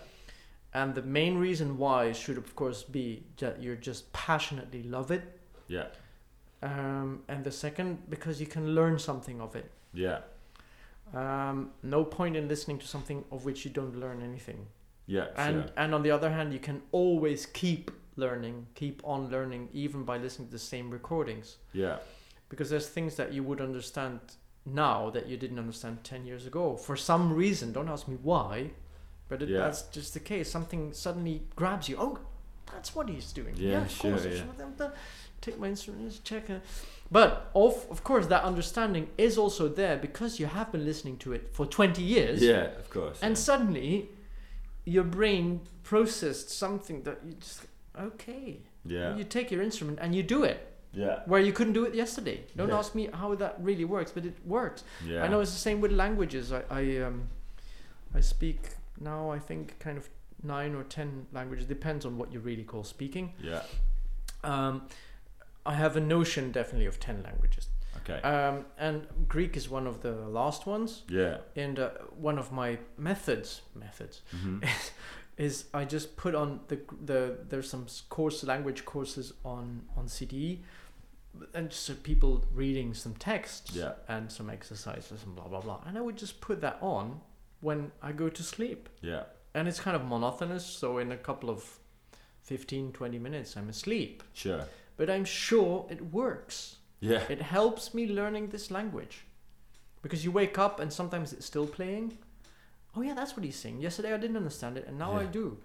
[0.73, 5.23] And the main reason why should, of course, be that you're just passionately love it.
[5.69, 5.87] Yeah.
[6.63, 9.71] Um, and the second, because you can learn something of it.
[9.95, 10.21] Yeah.
[11.15, 14.67] Um, no point in listening to something of which you don't learn anything.
[15.07, 15.27] Yeah.
[15.37, 15.73] And sure.
[15.77, 20.19] and on the other hand, you can always keep learning, keep on learning, even by
[20.19, 21.57] listening to the same recordings.
[21.73, 21.99] Yeah.
[22.49, 24.21] Because there's things that you would understand
[24.65, 27.73] now that you didn't understand ten years ago for some reason.
[27.73, 28.71] Don't ask me why,
[29.29, 29.61] but it, Yeah.
[29.61, 30.51] that's just the case.
[30.51, 31.97] Something suddenly grabs you.
[31.99, 32.19] Oh,
[32.73, 33.55] that's what he's doing.
[33.57, 34.25] Yeah, of sure, course.
[34.25, 34.31] Yeah.
[34.39, 34.93] should have done-
[35.43, 36.63] Take my instrument, just check it.
[37.11, 41.33] But of of course, that understanding is also there because you have been listening to
[41.35, 42.43] it for twenty years.
[42.43, 42.65] Yeah.
[42.79, 43.19] Of course.
[43.23, 43.43] And yeah.
[43.49, 44.09] suddenly,
[44.87, 47.61] your brain processed something that you just
[48.01, 48.61] okay.
[48.85, 49.17] yeah.
[49.17, 50.59] You take your instrument and you do it
[50.93, 51.21] Yeah.
[51.27, 52.45] where you couldn't do it yesterday.
[52.57, 52.79] Don't Yeah.
[52.79, 54.85] ask me how that really works, but it works.
[55.05, 55.25] Yeah.
[55.25, 56.53] I know it's the same with languages.
[56.53, 57.29] I I um
[58.15, 58.61] I speak
[59.01, 59.31] now.
[59.37, 60.09] I think kind of
[60.43, 61.67] nine or ten languages.
[61.67, 63.33] Depends on what you really call speaking.
[63.43, 63.63] Yeah.
[64.45, 64.83] Um,
[65.65, 67.67] I have a notion definitely of ten languages.
[68.09, 68.21] Okay.
[68.23, 71.03] Um, and Greek is one of the last ones.
[71.09, 71.39] yeah.
[71.57, 74.59] And uh, one of my methods methods hmm
[75.37, 80.63] is I just put on the the there's some course language courses on on CD,
[81.53, 83.93] and just so people reading some texts Yeah.
[84.09, 87.21] and some exercises and blah blah blah, and I would just put that on
[87.61, 89.25] when I go to sleep, Yeah.
[89.55, 90.65] and it's kind of monotonous.
[90.65, 91.79] So in a couple of
[92.43, 94.23] 15, 20 minutes, I'm asleep.
[94.33, 94.65] Sure.
[94.97, 96.77] But I'm sure it works.
[97.01, 97.23] Yeah.
[97.29, 99.25] It helps me learning this language.
[100.03, 102.17] Because you wake up and sometimes it's still playing.
[102.97, 103.81] Oh yeah, that's what he's saying.
[103.81, 105.59] Yesterday I didn't understand it and now I do.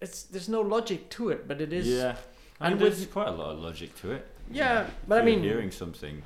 [0.00, 2.16] It's there's no logic to it, but it is yeah.
[2.60, 4.26] I and mean, with- there's quite a lot of logic to it.
[4.50, 6.22] Yeah, If but I mean hearing something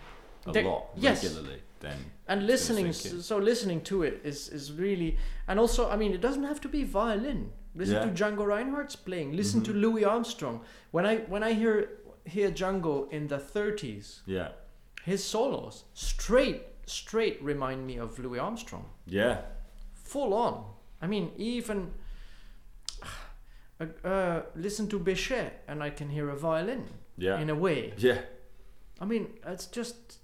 [0.46, 1.22] a There- lot yes.
[1.24, 6.12] regularly, then and listening so listening to it is is really and also I mean
[6.12, 7.52] it doesn't have to be violin.
[7.74, 8.04] Listen Yeah.
[8.06, 9.36] to Django Reinhardt's playing.
[9.36, 9.80] Listen to Mhm.
[9.80, 10.60] Louis Armstrong.
[10.90, 11.88] When I when I hear
[12.28, 14.48] hear Django in the 30s, yeah,
[15.04, 18.86] his solos straight straight remind me of Louis Armstrong.
[19.06, 19.38] yeah,
[19.94, 20.64] full on.
[21.02, 21.92] I mean, even
[23.80, 26.86] uh, uh, listen to Bechet and I can hear a violin
[27.16, 27.92] yeah, in a way.
[27.96, 28.20] yeah,
[29.00, 30.18] I mean, it's just.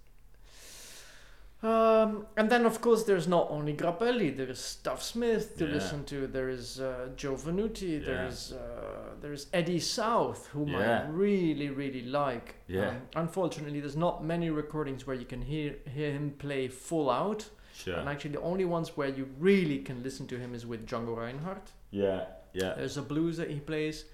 [1.65, 4.37] Um, and then, of course, there's not only Grappelli.
[4.37, 5.73] There is Stuff Smith to Yeah.
[5.75, 6.27] listen to.
[6.27, 8.05] There is uh, Joe Venuti.
[8.05, 8.29] There Yeah.
[8.29, 11.05] is uh, there is Eddie South, whom Yeah.
[11.07, 12.57] I really really like.
[12.69, 12.89] Yeah.
[12.89, 17.49] Um, unfortunately, there's not many recordings where you can hear hear him play full out.
[17.75, 20.87] sure, And actually, the only ones where you really can listen to him is with
[20.87, 21.67] Django Reinhardt.
[21.91, 22.75] yeah, yeah.
[22.77, 24.05] There's a blues that he plays.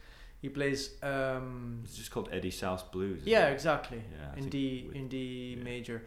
[0.40, 0.80] He plays.
[1.02, 3.20] Um, It's just called Eddie South Blues.
[3.26, 3.52] yeah, it?
[3.54, 3.98] exactly.
[4.16, 5.98] Yeah, I in D in D major,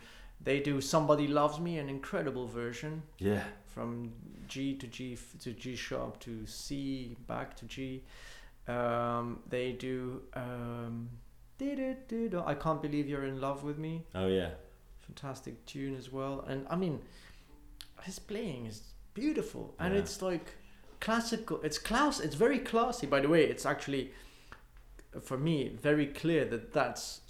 [0.44, 4.12] they do "Somebody Loves Me," an incredible version Yeah, from
[4.48, 8.04] G to G to G sharp to C back to G.
[8.68, 10.22] Um, they do.
[10.34, 11.10] Um,
[12.46, 14.04] I can't believe you're in love with me.
[14.16, 14.50] oh yeah,
[15.08, 16.42] fantastic tune as well.
[16.48, 17.00] And I mean,
[18.02, 18.82] his playing is
[19.14, 20.00] beautiful, and Yeah.
[20.02, 20.56] it's like
[21.00, 21.62] classical.
[21.64, 22.20] It's class.
[22.20, 23.08] It's very classy.
[23.08, 24.12] By the way, it's actually
[25.22, 27.22] for me very clear that that's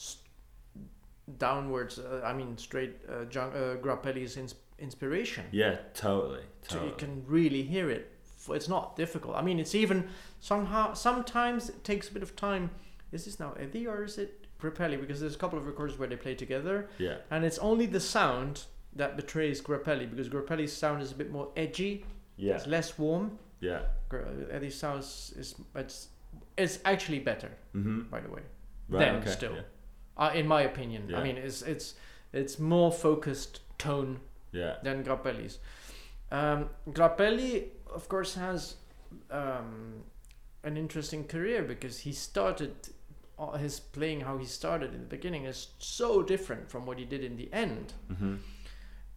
[1.37, 1.99] downwards.
[1.99, 5.45] Uh, I mean, straight uh, Gian- uh, Grappelli's ins- inspiration.
[5.51, 8.09] yeah, totally, So you can really hear it.
[8.49, 9.35] It's not difficult.
[9.37, 10.09] I mean, it's even
[10.41, 12.71] somehow sometimes it takes a bit of time.
[13.13, 14.99] Is this now Eddie or is it Grappelli?
[14.99, 17.99] Because there's a couple of records where they play together yeah, and it's only the
[18.01, 22.05] sound that betrays Grappelli because Grappelli's sound is a bit more edgy.
[22.35, 23.37] yeah, It's less warm.
[23.61, 23.83] yeah.
[24.51, 26.09] Eddie's sound is, is it's
[26.57, 28.01] it's actually better, Mm-hmm.
[28.11, 28.41] by the way.
[28.89, 28.99] Right.
[28.99, 29.29] Then okay.
[29.31, 29.53] still.
[29.53, 29.61] Yeah.
[30.17, 31.19] Uh, in my opinion, Yeah.
[31.19, 31.95] I mean, it's it's
[32.31, 34.19] it's more focused tone
[34.51, 34.75] yeah.
[34.83, 35.59] than Grappelli's.
[36.31, 38.75] Um, Grappelli, of course, has
[39.31, 40.03] um,
[40.63, 42.73] an interesting career because he started
[43.39, 47.05] uh, his playing how he started in the beginning is so different from what he
[47.05, 47.93] did in the end.
[48.11, 48.35] Mm-hmm.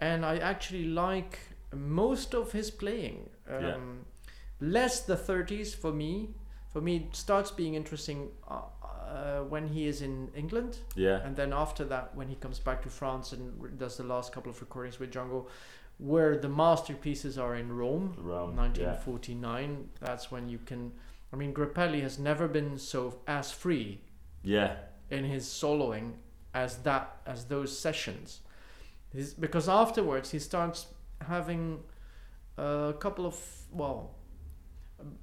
[0.01, 1.39] and I actually like
[1.75, 3.29] most of his playing.
[3.49, 3.77] Um, Yeah.
[4.61, 6.31] Less the 30s for me.
[6.73, 8.29] For me, it starts being interesting
[9.17, 11.19] uh, when he is in England, Yeah.
[11.27, 14.51] and then after that, when he comes back to France and does the last couple
[14.51, 15.47] of recordings with Django,
[15.99, 18.55] where the masterpieces are in Rome, Rome.
[18.57, 19.89] 1949.
[20.01, 20.93] That's when you can.
[21.33, 24.01] I mean, Grappelli has never been so as free
[24.43, 24.77] Yeah.
[25.11, 26.13] in his soloing
[26.55, 28.41] as that as those sessions
[29.13, 30.87] He's, because afterwards he starts
[31.27, 31.81] having
[32.59, 33.37] a couple of
[33.71, 34.16] well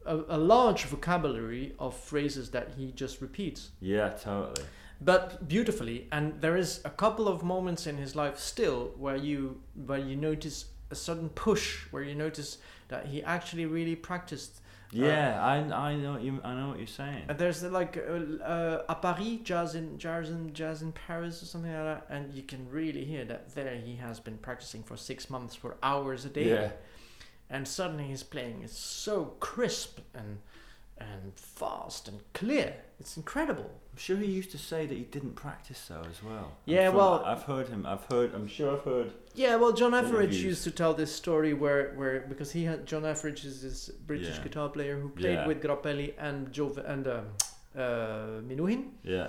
[0.06, 4.10] a, a large vocabulary of phrases that he just repeats Yeah.
[4.10, 4.68] Totally.
[5.02, 9.62] but beautifully and there is a couple of moments in his life still where you
[9.88, 12.58] where you notice a sudden push where you notice
[12.90, 15.42] that he actually really practiced Yeah.
[15.54, 15.56] I
[15.90, 17.24] I know you I know what you're saying.
[17.30, 21.42] And there's uh, like uh, uh, à Paris, jazz in jazz in jazz in Paris
[21.42, 24.84] or something like that, and you can really hear that there he has been practicing
[24.84, 26.70] for six months for hours a day, Yeah.
[27.54, 30.40] And suddenly his playing is so crisp and
[31.00, 32.76] and fast and clear.
[33.00, 33.70] It's incredible.
[33.92, 36.48] I'm sure he used to say that he didn't practice though as well.
[36.66, 37.86] Yeah, well- I've heard him.
[37.86, 38.34] I've heard.
[38.34, 39.12] I'm sure I've heard.
[39.36, 43.06] Yeah, well, John Etheridge used to tell this story where, where because he had John
[43.06, 44.44] Etheridge is this British Yeah.
[44.44, 45.48] guitar player who played Yeah.
[45.48, 47.26] with Grappelli and Joe and um,
[47.76, 48.82] uh, Menuhin.
[49.04, 49.28] Yeah.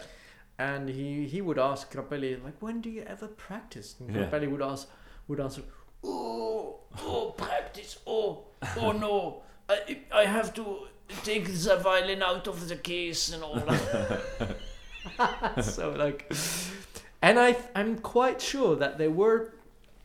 [0.59, 4.17] and he he would ask Grappelli like when do you ever practice and Yeah.
[4.17, 4.89] Grappelli would ask
[5.29, 5.63] would answer
[6.05, 8.45] oh oh practice oh
[8.77, 10.87] oh no I, I have to
[11.23, 14.57] take the violin out of the case and all that
[15.65, 16.31] so like
[17.23, 19.55] and I I'm quite sure that there were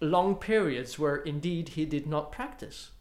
[0.02, 2.92] long periods where indeed he did not practice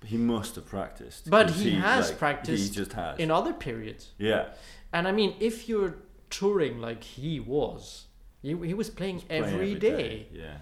[0.00, 1.30] But he must have practiced.
[1.30, 3.18] But he has like, practiced He just has.
[3.18, 4.48] in other periods yeah.
[4.92, 5.96] And I mean, if you're
[6.30, 8.06] touring like he was,
[8.42, 10.28] he, he was playing Playing every day.
[10.32, 10.58] Yeah.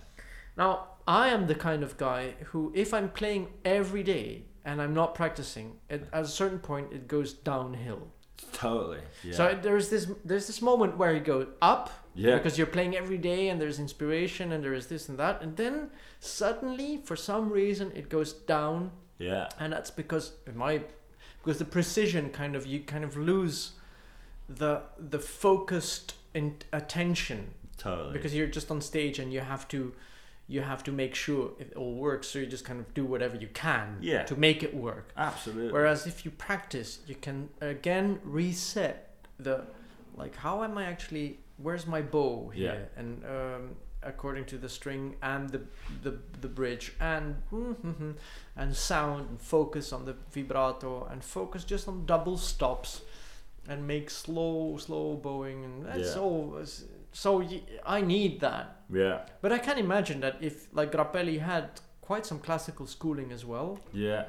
[0.57, 4.95] Now, I am the kind of guy who, if I'm playing every day, and I'm
[4.95, 8.09] not practicing, it, at a certain point it goes downhill.
[8.53, 9.01] Totally.
[9.25, 9.35] Yeah.
[9.35, 12.37] So there's this there's this moment where you go up yeah.
[12.37, 15.57] because you're playing every day and there's inspiration and there is this and that, and
[15.57, 15.91] then
[16.21, 19.49] suddenly for some reason it goes down, yeah.
[19.59, 20.83] and that's because in my
[21.43, 23.73] because the precision kind of you kind of lose
[24.49, 28.13] the the focused in attention Totally.
[28.13, 29.93] because you're just on stage and you have to
[30.55, 33.37] you have to make sure it all works so you just kind of do whatever
[33.45, 34.25] you can Yeah.
[34.31, 35.73] to make it work Absolutely.
[35.77, 38.09] whereas if you practice you can again
[38.41, 38.97] reset
[39.47, 39.55] the
[40.23, 41.27] like how am i actually
[41.65, 43.01] where's my bow here Yeah.
[43.01, 43.63] and um,
[44.13, 45.61] according to the string and the
[46.05, 46.13] the,
[46.45, 47.27] the bridge and
[48.57, 53.03] and sound and focus on the vibrato and focus just on double stops
[53.69, 56.23] and make slow slow bowing and that's Yeah.
[56.23, 56.45] all
[57.13, 59.21] so y- i need that yeah.
[59.41, 61.69] but I can imagine that if like Grappelli had
[62.01, 64.25] quite some classical schooling as well, Yeah.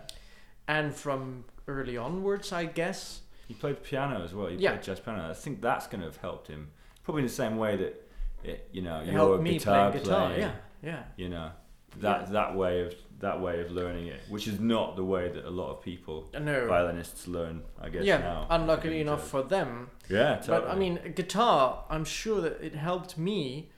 [0.67, 3.21] and from early onwards, I guess.
[3.47, 4.47] He played piano as well.
[4.47, 4.71] He Yeah.
[4.73, 5.29] played jazz piano.
[5.29, 6.69] I think that's going to have helped him.
[7.03, 8.09] Probably in the same way that,
[8.43, 10.27] it, you know, It you're a guitar guitar.
[10.27, 10.39] player.
[10.39, 10.55] Yeah,
[10.89, 11.03] yeah.
[11.17, 11.51] You know,
[11.97, 12.31] that Yeah.
[12.31, 12.93] that way of
[13.23, 16.29] that way of learning it, which is not the way that a lot of people
[16.39, 16.67] know.
[16.67, 17.63] violinists learn.
[17.81, 18.47] I guess yeah, now.
[18.49, 19.89] unluckily enough for them.
[20.09, 20.59] Yeah, totally.
[20.59, 23.69] But I mean, guitar, I'm sure that it helped me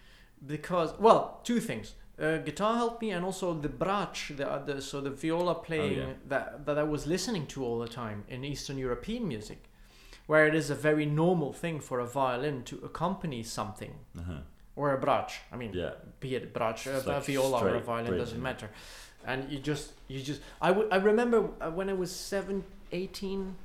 [0.46, 1.94] because, well, two things.
[2.20, 6.00] Uh, guitar helped me, and also the braccio, the, uh, the so the viola playing
[6.00, 6.14] Oh, yeah.
[6.28, 9.62] that that I was listening to all the time in Eastern European music,
[10.26, 14.40] where it is a very normal thing for a violin to accompany something uh-huh.
[14.76, 15.42] or a braccio.
[15.52, 18.70] I mean, yeah, be it braccio, It's a like viola or a violin doesn't matter
[19.26, 23.56] and you just you just I I remember uh, when I was 7 18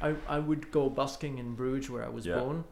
[0.00, 2.40] I, I would go busking in Bruges where I was Yeah.
[2.40, 2.64] born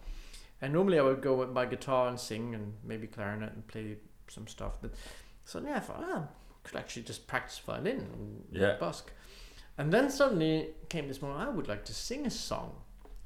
[0.62, 3.96] and normally I would go with my guitar and sing and maybe clarinet and play
[4.28, 4.90] some stuff but
[5.44, 8.76] suddenly I thought ah, I could actually just practice violin and Yeah.
[8.80, 9.12] busk
[9.78, 12.72] and then suddenly came this moment I would like to sing a song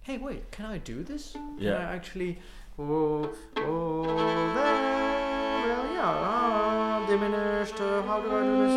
[0.03, 1.79] hey wait can I do this can Yeah.
[1.79, 2.39] I actually
[2.79, 4.03] oh oh
[4.57, 4.83] there
[5.67, 6.74] well yeah ah,
[7.07, 8.75] diminished how do I do this?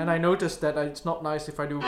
[0.00, 1.80] And I noticed that it's not nice if I do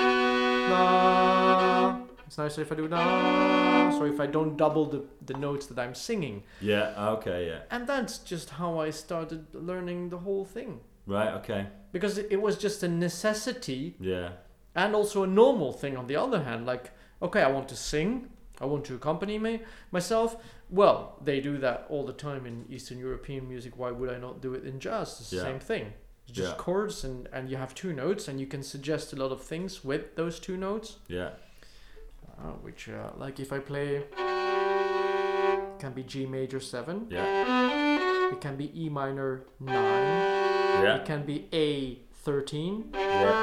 [2.27, 5.95] it's nicer if I do so if I don't double the, the notes that I'm
[5.95, 6.43] singing.
[6.61, 10.81] Yeah, okay, yeah, and that's just how I started learning the whole thing.
[11.07, 14.31] Right, okay, because it, it was just a necessity yeah,
[14.75, 16.91] and also a normal thing on the other hand like
[17.23, 18.29] okay i want to sing
[18.61, 20.37] i want to accompany me myself
[20.71, 24.41] well they do that all the time in eastern european music why would i not
[24.41, 24.65] do it?
[24.65, 25.43] in jazz it's the Yeah.
[25.43, 25.93] same thing.
[26.29, 26.57] It's just Yeah.
[26.65, 29.85] chords and and you have two notes and you can suggest a lot of things
[29.85, 30.99] with those two notes.
[31.09, 31.31] Yeah,
[32.39, 34.03] uh, which uh, like if i play
[35.79, 39.73] can be g major 7 yeah, it can be e minor 9
[40.83, 43.37] yeah, it can be a 13 yeah,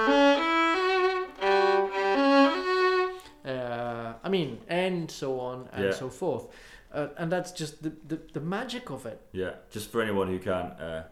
[3.46, 5.92] uh, I mean, and so on and Yeah.
[5.92, 6.48] so forth.
[6.94, 9.20] Uh, and that's just the, the, the magic of it.
[9.32, 9.54] yeah.
[9.72, 11.04] Just for anyone who can't uh,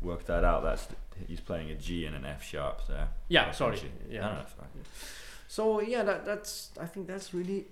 [0.00, 0.88] work that out, that's
[1.28, 3.08] he's playing a G and an F sharp there.
[3.28, 3.78] Yeah, sorry.
[4.08, 4.20] Yeah.
[4.22, 4.68] No, no, that's fine.
[5.48, 7.66] So yeah, that that's I think that's really.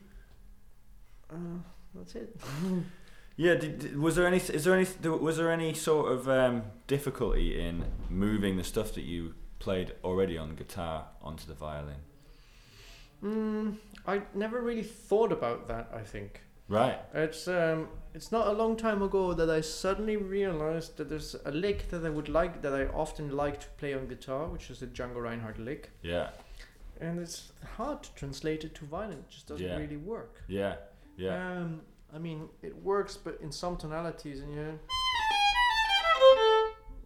[1.30, 1.60] Uh,
[1.94, 2.38] that's it.
[3.40, 4.38] Yeah, did, did- was there any?
[4.38, 4.84] Is there any?
[5.08, 10.36] Was there any sort of um, difficulty in moving the stuff that you played already
[10.36, 12.00] on guitar onto the violin?
[13.22, 13.76] Mm,
[14.08, 15.88] I never really thought about that.
[15.94, 16.98] I think Right.
[17.14, 21.50] it's um it's not a long time ago that I suddenly realized that there's a
[21.50, 24.80] lick that I would like that I often like to play on guitar, which is
[24.80, 26.30] the Django Reinhardt lick, Yeah.
[27.00, 29.18] and it's hard to translate it to violin.
[29.18, 29.76] It just doesn't Yeah.
[29.78, 30.42] really work.
[30.48, 30.76] Yeah.
[31.16, 31.36] Yeah.
[31.58, 31.80] Um,
[32.14, 34.78] I mean, it works, but in some tonalities, and you.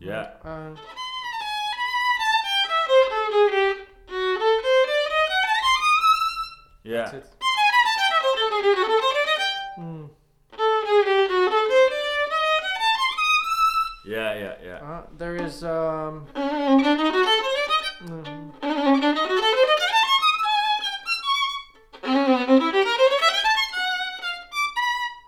[0.01, 0.31] Yeah.
[0.45, 0.75] Uh,
[6.85, 7.13] Yeah.
[14.13, 14.35] Yeah.
[14.35, 14.55] Yeah.
[14.63, 14.75] Yeah.
[14.91, 16.27] Uh, there is um.
[18.05, 18.53] mm.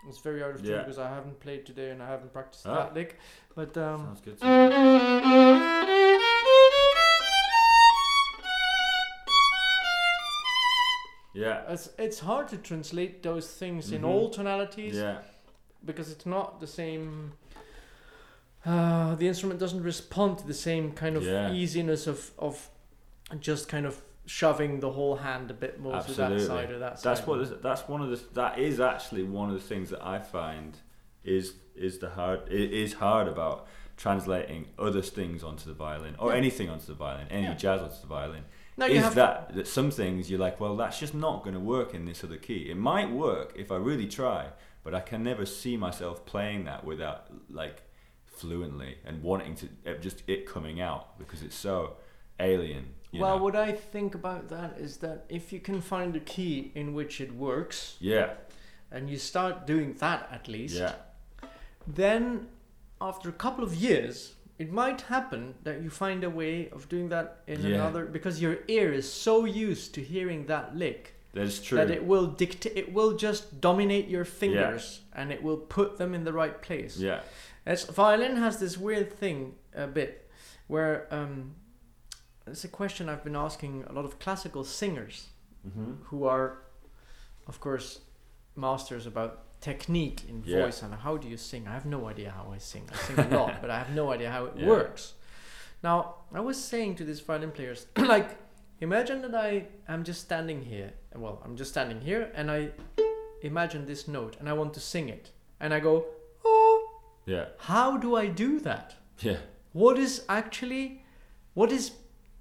[0.08, 0.78] It's very out of tune Yeah.
[0.78, 2.74] because I haven't played today and I haven't practiced Ah.
[2.74, 3.18] that lick,
[3.54, 4.04] but um.
[4.04, 4.38] Sounds good.
[4.40, 5.54] to.
[11.34, 11.62] Yeah.
[11.68, 14.08] It's, it's hard to translate those things in Mhm.
[14.08, 15.22] all tonalities Yeah.
[15.84, 17.32] because it's not the same.
[18.64, 21.52] Uh, the instrument doesn't respond to the same kind of Yeah.
[21.52, 22.70] easiness of, of
[23.40, 26.98] just kind of shoving the whole hand a bit more to that side or that
[26.98, 27.16] side.
[27.16, 27.40] That's what.
[27.40, 28.20] is- That's one of the.
[28.34, 30.76] That is actually one of the things that I find
[31.24, 32.40] is is the hard.
[32.50, 36.38] It is hard about translating other things onto the violin or Yeah.
[36.38, 37.54] anything onto the violin, any Yeah.
[37.54, 38.44] jazz onto the violin.
[38.78, 42.06] Is that that some things you're like, well, that's just not going to work in
[42.06, 42.70] this other key.
[42.70, 44.48] It might work if I really try,
[44.82, 47.82] but I can never see myself playing that without like
[48.36, 51.96] fluently and wanting to uh, just it coming out because it's so
[52.40, 52.86] alien.
[53.12, 53.44] Well, know?
[53.44, 57.20] what I think about that is that if you can find a key in which
[57.20, 58.30] it works, yeah,
[58.90, 60.94] and you start doing that at least, yeah,
[61.86, 62.48] then
[63.00, 67.08] after a couple of years, it might happen that you find a way of doing
[67.08, 67.74] that in Yeah.
[67.74, 71.78] another because your ear is so used to hearing that lick that's true.
[71.78, 72.76] that it will dictate.
[72.76, 76.96] It will just dominate your fingers and it will put them in the right place.
[76.98, 77.20] yeah,
[77.66, 80.30] It's, violin has this weird thing a bit
[80.66, 81.54] where um,
[82.46, 85.28] it's a question I've been asking a lot of classical singers
[85.66, 85.92] mm-hmm.
[86.04, 86.58] who are,
[87.46, 88.00] of course,
[88.56, 90.62] masters about technique in Yeah.
[90.62, 91.66] voice and how do you sing.
[91.66, 92.88] I have no idea how I sing.
[92.92, 94.68] I sing a lot, but I have no idea how it Yeah.
[94.68, 95.14] works.
[95.82, 98.36] Now, I was saying to these violin players, like,
[98.80, 100.92] imagine that I am just standing here.
[101.14, 102.70] Well, I'm just standing here, and I
[103.42, 106.04] imagine this note, and I want to sing it, and I go.
[107.26, 108.94] Yeah, How do I do that?
[109.20, 109.38] yeah,
[109.72, 111.02] What is actually,
[111.54, 111.92] what is,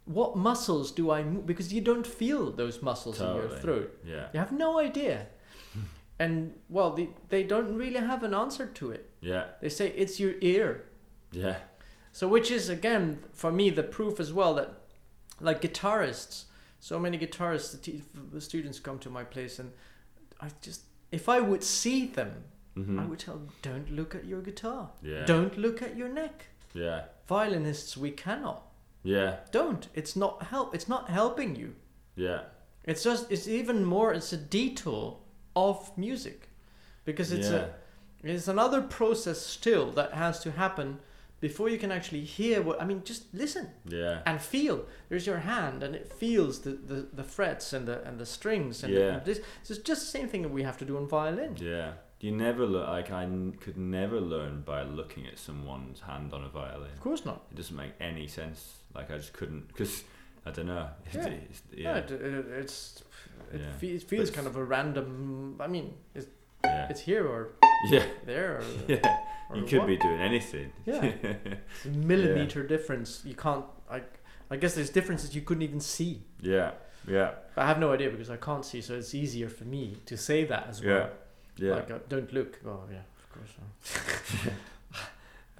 [0.06, 1.46] what muscles do I move?
[1.46, 3.98] Because you don't feel those muscles in your throat.
[4.06, 5.28] yeah, You have no idea.
[6.20, 9.10] and well, they, they don't really have an answer to it.
[9.22, 10.84] yeah, They say it's your ear.
[11.32, 11.58] yeah,
[12.12, 14.70] So, which is again for me the proof as well that,
[15.40, 16.46] like guitarists,
[16.80, 19.72] so many guitarists, the, t- the students come to my place, and
[20.42, 20.82] I just
[21.12, 22.44] if I would see them,
[22.78, 23.00] mm-hmm.
[23.00, 26.46] I would tell don't look at your guitar, yeah, don't look at your neck.
[26.74, 28.64] yeah, Violinists, we cannot.
[29.04, 29.88] yeah, Don't.
[29.94, 30.74] It's not help.
[30.76, 31.76] It's not helping you.
[32.16, 32.42] yeah,
[32.86, 33.32] It's just.
[33.32, 34.14] It's even more.
[34.14, 35.18] It's a detour
[35.56, 36.50] of music,
[37.06, 37.66] because it's yeah,
[38.24, 38.28] a.
[38.36, 41.00] It's another process still that has to happen
[41.42, 43.02] before you can actually hear what I mean.
[43.04, 44.86] Just listen yeah, and feel.
[45.10, 48.84] There's your hand, and it feels the, the, the frets and the and the strings.
[48.84, 49.16] And, Yeah.
[49.18, 49.40] and this.
[49.64, 51.56] So it's just the same thing that we have to do on violin.
[51.60, 51.92] yeah.
[52.24, 56.44] You never look like I n- could never learn by looking at someone's hand on
[56.44, 56.92] a violin.
[56.94, 57.40] Of course not.
[57.52, 58.60] It doesn't make any sense.
[58.96, 60.04] Like I just couldn't because
[60.46, 60.88] I don't know.
[61.06, 61.28] It's, Yeah.
[61.50, 63.04] it's, Yeah, yeah, it, it, it's
[63.54, 63.72] it, Yeah.
[63.74, 65.58] fe- it feels But- kind of a random.
[65.60, 66.28] I mean, it's,
[66.64, 67.42] yeah, it's here or
[67.90, 68.50] yeah, there.
[68.60, 69.18] Or, yeah.
[69.50, 69.88] or You could what.
[69.88, 70.72] be doing anything.
[70.86, 71.04] Yeah.
[71.04, 73.22] It's a millimeter difference.
[73.26, 73.66] You can't.
[73.92, 74.02] I.
[74.50, 76.22] I guess there's differences you couldn't even see.
[76.40, 76.72] yeah,
[77.08, 80.16] yeah, I have no idea because I can't see, so it's easier for me to
[80.16, 81.10] say that as well.
[81.58, 81.76] Yeah, yeah.
[81.76, 82.60] Like, uh, don't look.
[82.66, 84.54] Oh yeah, of course.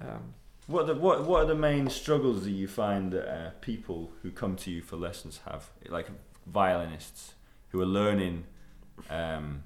[0.00, 0.34] um,
[0.66, 4.12] What are the what what are the main struggles that you find that uh, people
[4.22, 6.08] who come to you for lessons have, like
[6.46, 7.34] violinists
[7.70, 8.44] who are learning,
[9.10, 9.62] um,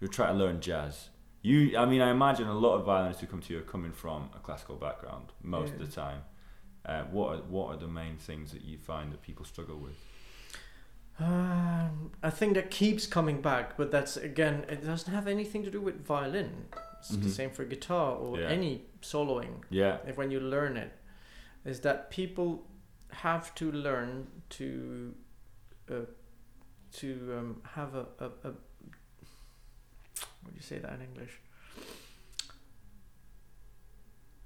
[0.00, 1.08] who try to learn jazz?
[1.42, 3.92] You, I mean, I imagine a lot of violinists who come to you are coming
[3.92, 6.22] from a classical background most of the time.
[6.84, 9.96] Uh, what are, what are the main things that you find that people struggle with?
[11.18, 15.70] Um, I think that keeps coming back, but that's again, it doesn't have anything to
[15.70, 16.66] do with violin.
[16.98, 17.30] It's the Mhm.
[17.30, 18.48] same for guitar or Yeah.
[18.48, 19.62] any soloing.
[19.70, 20.92] Yeah, if when you learn it
[21.64, 22.66] is that people
[23.10, 25.14] have to learn to
[25.90, 26.04] uh,
[26.92, 28.50] to um, have a, a, a
[30.42, 31.40] what do you say that in English?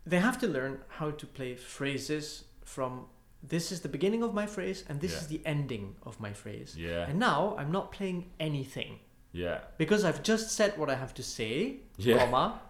[0.06, 3.06] They have to learn how to play phrases from
[3.42, 5.18] this is the beginning of my phrase and this Yeah.
[5.18, 6.76] is the ending of my phrase.
[6.76, 8.98] yeah, And now I'm not playing anything
[9.32, 12.18] yeah, because I've just said what I have to say, Yeah.
[12.18, 12.60] comma.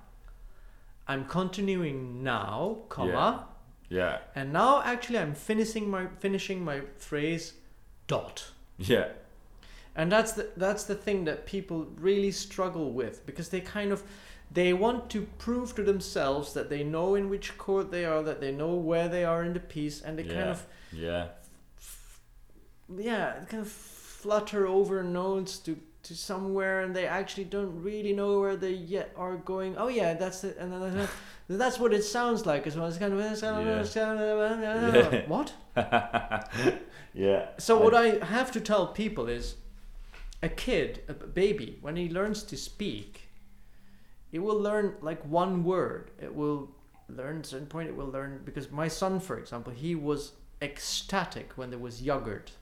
[1.08, 3.48] I'm continuing now, comma.
[3.88, 7.54] yeah, And now actually I'm finishing my finishing my phrase
[8.06, 8.52] dot.
[8.78, 9.08] yeah,
[9.96, 14.02] And that's the that's the thing that people really struggle with because they kind of
[14.52, 18.40] they want to prove to themselves that they know in which chord they are, that
[18.40, 21.28] they know where they are in the piece, and they kind of yeah,
[22.96, 28.40] yeah, kind of flutter over notes to to somewhere, and they actually don't really know
[28.40, 29.76] where they yet are going.
[29.76, 31.08] Oh yeah, that's it, and then
[31.48, 32.86] that's what it sounds like as well.
[32.86, 33.82] It's kind of Yeah.
[35.28, 35.52] what?
[37.14, 37.48] yeah.
[37.58, 39.56] So what I have to tell people is,
[40.42, 43.28] a kid, a baby, when he learns to speak,
[44.32, 46.10] it will learn like one word.
[46.20, 46.70] It will
[47.08, 47.88] learn at a certain point.
[47.88, 52.52] It will learn because my son, for example, he was ecstatic when there was yogurt.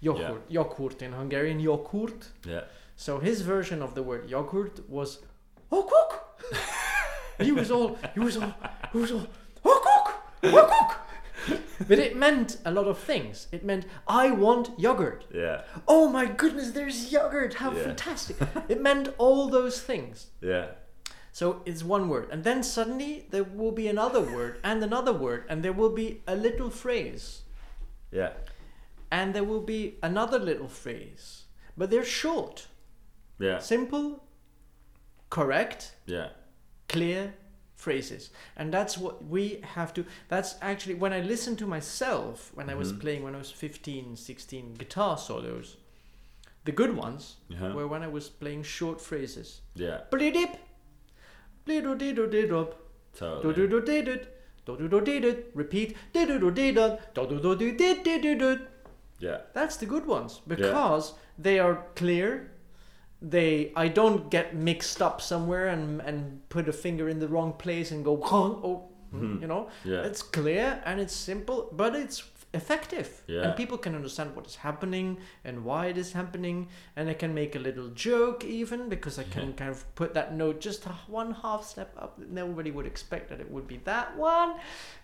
[0.00, 2.28] Yogurt, yogurt in Hungarian, yogurt.
[2.46, 2.62] Yeah.
[2.96, 5.18] So his version of the word yogurt was
[5.70, 6.64] oh, okok.
[7.44, 8.54] he was all, he was all,
[8.92, 9.26] he was all
[9.64, 10.70] oh, okok, okok.
[10.72, 11.06] Oh,
[11.88, 13.46] but it meant a lot of things.
[13.52, 15.24] It meant I want yogurt.
[15.34, 15.62] Yeah.
[15.86, 17.54] Oh my goodness, there's yogurt.
[17.54, 17.82] How Yeah.
[17.84, 18.36] fantastic!
[18.68, 20.26] it meant all those things.
[20.40, 20.66] Yeah.
[21.32, 25.44] So it's one word, and then suddenly there will be another word and another word,
[25.48, 27.42] and there will be a little phrase,
[28.10, 28.32] Yeah.
[29.12, 31.44] and there will be another little phrase,
[31.76, 32.66] but they're short,
[33.38, 33.60] Yeah.
[33.60, 34.24] simple,
[35.30, 36.30] correct, Yeah.
[36.88, 37.34] clear
[37.84, 42.68] phrases and that's what we have to that's actually when i listen to myself when
[42.68, 43.00] i was Mhm.
[43.04, 45.76] playing when i was 15 16 guitar solos
[46.66, 47.72] the good ones Uh-huh.
[47.76, 50.00] were when i was playing short phrases Yeah.
[50.10, 50.56] Blidip,
[51.66, 52.74] blido-dido-dido,
[53.16, 53.54] Totally.
[53.54, 54.28] do-do-do-didid,
[54.66, 58.60] do-do-do-didid, repeat do-do-do-didid, do-do-do-didid.
[59.18, 59.38] Yeah.
[59.52, 62.49] That's the good ones because they are clear.
[63.22, 67.52] They I don't get mixed up somewhere and and put a finger in the wrong
[67.54, 69.40] place and go oh Mhm.
[69.42, 70.02] you know Yeah.
[70.08, 72.22] it's clear and it's simple but it's
[72.54, 73.42] effective Yeah.
[73.42, 77.34] and people can understand what is happening and why it is happening and I can
[77.34, 79.56] make a little joke even because I can Yeah.
[79.60, 83.50] kind of put that note just one half step up nobody would expect that it
[83.50, 84.54] would be that one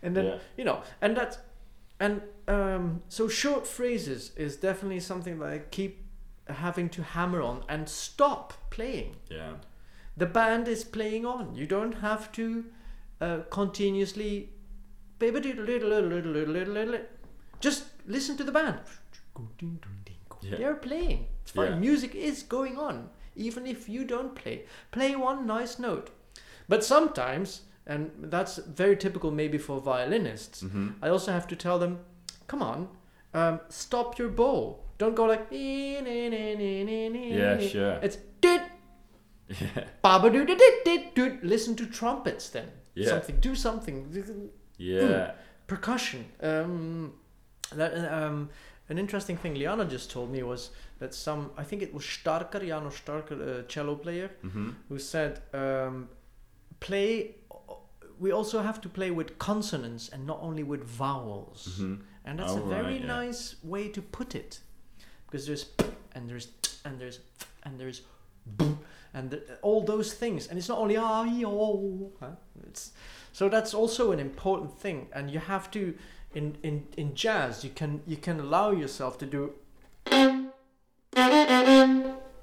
[0.02, 1.38] and then you know and that's
[1.98, 6.05] and um, so short phrases is definitely something that I keep
[6.49, 9.16] having to hammer on and stop playing.
[9.30, 9.55] Yeah.
[10.16, 11.55] The band is playing on.
[11.55, 12.64] You don't have to
[13.20, 14.51] uh, continuously.
[17.61, 18.78] Just listen to the band.
[20.42, 20.57] Yeah.
[20.57, 21.26] They're playing.
[21.42, 21.72] It's fine.
[21.72, 21.78] Yeah.
[21.78, 24.64] Music is going on, even if you don't play.
[24.90, 26.11] Play one nice note.
[26.68, 30.88] But sometimes, and that's very typical maybe for violinists, Mm-hmm.
[31.03, 32.01] I also have to tell them,
[32.47, 32.88] come on,
[33.34, 34.80] um, stop your bow.
[34.99, 35.47] Don't go like.
[35.51, 37.99] Yeah, sure.
[38.03, 38.62] It's did
[39.49, 39.84] Yeah.
[40.03, 41.44] baba do did did did.
[41.44, 42.68] Listen to trumpets then.
[42.94, 43.09] Yeah.
[43.11, 43.40] Something.
[43.40, 44.51] Do something.
[44.78, 45.32] Yeah.
[45.66, 46.24] Percussion.
[46.42, 47.14] Um,
[47.72, 48.49] that um,
[48.88, 52.61] an interesting thing Liana just told me was that some I think it was Starker
[52.62, 54.70] Jano Starker, a cello player, Mm-hmm.
[54.88, 56.09] who said um,
[56.80, 57.36] play.
[58.18, 61.78] We also have to play with consonants and not only with vowels.
[61.80, 61.94] Mm-hmm.
[62.24, 63.07] And that's Oh, a very right, yeah.
[63.07, 64.61] nice way to put it.
[65.37, 65.66] Because there's
[66.14, 66.49] and there's
[66.87, 67.20] and there's
[67.64, 68.03] and there's
[68.47, 68.78] boom
[69.12, 70.47] and the, all those things.
[70.47, 72.37] And it's not only ah ee, oh, huh?
[72.66, 72.93] it's
[73.32, 75.09] so that's also an important thing.
[75.12, 75.95] And you have to
[76.34, 79.53] in, in, in jazz you can you can allow yourself to do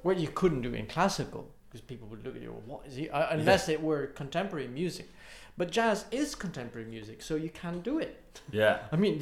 [0.04, 3.10] what you couldn't do in classical because people would look at you what is he
[3.10, 5.10] uh, unless it were contemporary music
[5.58, 8.80] but jazz is contemporary music so you can do it Yeah.
[8.92, 9.22] I mean,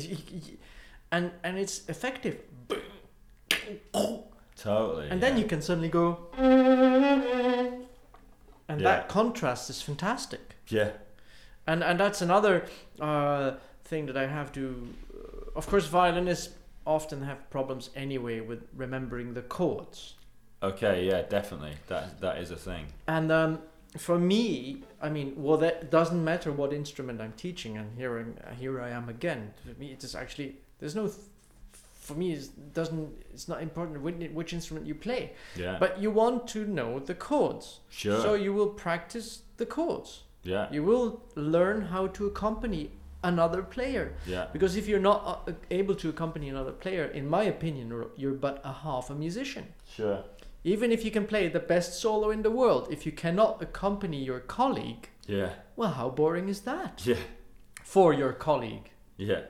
[1.12, 2.42] and and it's effective.
[4.56, 5.10] Totally.
[5.10, 7.88] And then you can suddenly go, and
[8.82, 8.84] Yeah.
[8.84, 10.56] that contrast is fantastic.
[10.68, 10.92] Yeah.
[11.68, 12.66] And and that's another
[13.00, 13.54] uh,
[13.86, 14.88] thing that I have to.
[15.14, 16.54] Uh, of course, violinists
[16.86, 20.16] often have problems anyway with remembering the chords.
[20.64, 21.08] Okay.
[21.08, 21.22] Yeah.
[21.24, 21.74] Definitely.
[21.88, 22.88] That that is a thing.
[23.08, 23.60] And um,
[23.98, 28.36] for me, I mean, well, that doesn't matter what instrument I'm teaching, and here I'm,
[28.58, 29.54] here I am again.
[29.66, 31.10] For me, it is actually there's no.
[32.12, 33.10] For me, it doesn't.
[33.34, 35.78] It's not important which, which instrument you play, Yeah.
[35.80, 37.80] but you want to know the chords.
[37.90, 38.22] sure.
[38.22, 40.24] So you will practice the chords.
[40.44, 40.68] yeah.
[40.72, 42.90] You will learn how to accompany
[43.24, 44.06] another player.
[44.28, 44.48] Yeah.
[44.54, 47.86] Because if you're not uh, able to accompany another player, in my opinion,
[48.18, 49.66] you're but a half a musician.
[49.96, 50.24] Sure.
[50.64, 54.24] Even if you can play the best solo in the world, if you cannot accompany
[54.24, 55.50] your colleague, Yeah.
[55.76, 56.94] well, how boring is that?
[57.06, 57.22] Yeah.
[57.84, 58.88] For your colleague.
[59.18, 59.42] Yeah.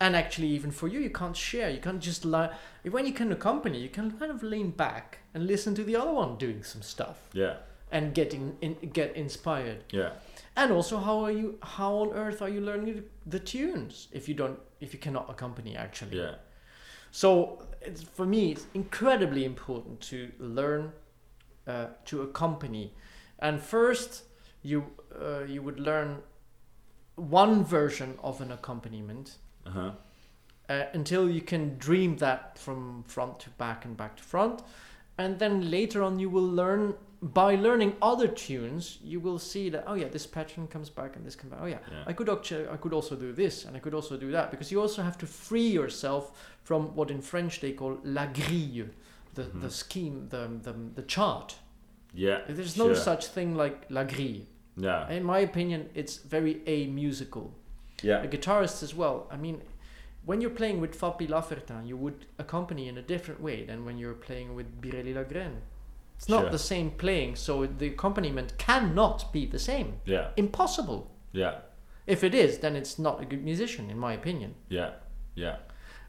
[0.00, 1.68] And actually, even for you, you can't share.
[1.70, 2.50] You can't just lie.
[2.88, 6.12] When you can accompany, you can kind of lean back and listen to the other
[6.12, 7.56] one doing some stuff Yeah.
[7.90, 9.82] and getting in, get inspired.
[9.90, 10.10] Yeah.
[10.56, 11.58] And also, how are you?
[11.62, 14.58] How on earth are you learning the tunes if you don't?
[14.80, 16.18] If you cannot accompany, actually.
[16.18, 16.34] Yeah.
[17.10, 20.92] So it's, for me, it's incredibly important to learn
[21.66, 22.92] uh, to accompany.
[23.40, 24.24] And first,
[24.62, 24.84] you
[25.20, 26.18] uh, you would learn
[27.16, 29.38] one version of an accompaniment
[29.68, 29.90] Uh huh.
[30.68, 34.62] uh, until you can dream that from front to back and back to front.
[35.16, 38.98] And then later on, you will learn by learning other tunes.
[39.02, 41.60] You will see that oh yeah, this pattern comes back and this comes back.
[41.62, 42.04] Oh yeah, Yeah.
[42.10, 44.70] I could actually I could also do this and I could also do that because
[44.72, 46.30] you also have to free yourself
[46.62, 48.86] from what in French they call la grille,
[49.34, 49.70] the the Mhm.
[49.72, 51.56] scheme, the, the the chart.
[52.14, 52.38] Yeah.
[52.48, 52.94] There's no sure.
[52.94, 54.42] such thing like la grille.
[54.76, 55.10] Yeah.
[55.10, 57.52] In my opinion, it's very a musical
[58.02, 58.22] Yeah.
[58.22, 59.26] a guitarist as well.
[59.30, 59.62] I mean,
[60.24, 63.98] when you're playing with Fapy Lafertin, you would accompany in a different way than when
[63.98, 65.56] you're playing with Biréli Lagrène.
[66.16, 66.50] It's not Sure.
[66.50, 70.00] the same playing, so the accompaniment cannot be the same.
[70.04, 70.28] Yeah.
[70.36, 71.10] Impossible.
[71.32, 71.58] Yeah.
[72.06, 74.54] If it is, then it's not a good musician, in my opinion.
[74.68, 74.90] Yeah.
[75.34, 75.56] Yeah.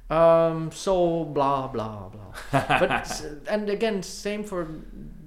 [0.10, 2.34] Um, so blah blah blah.
[2.80, 4.66] but and again, same for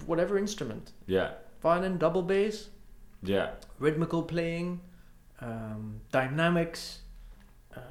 [0.07, 0.91] whatever instrument.
[1.07, 1.33] Yeah.
[1.63, 2.69] Violin, double bass,
[3.23, 3.51] Yeah.
[3.79, 4.81] rhythmical playing,
[5.43, 7.01] um, dynamics,
[7.77, 7.83] um,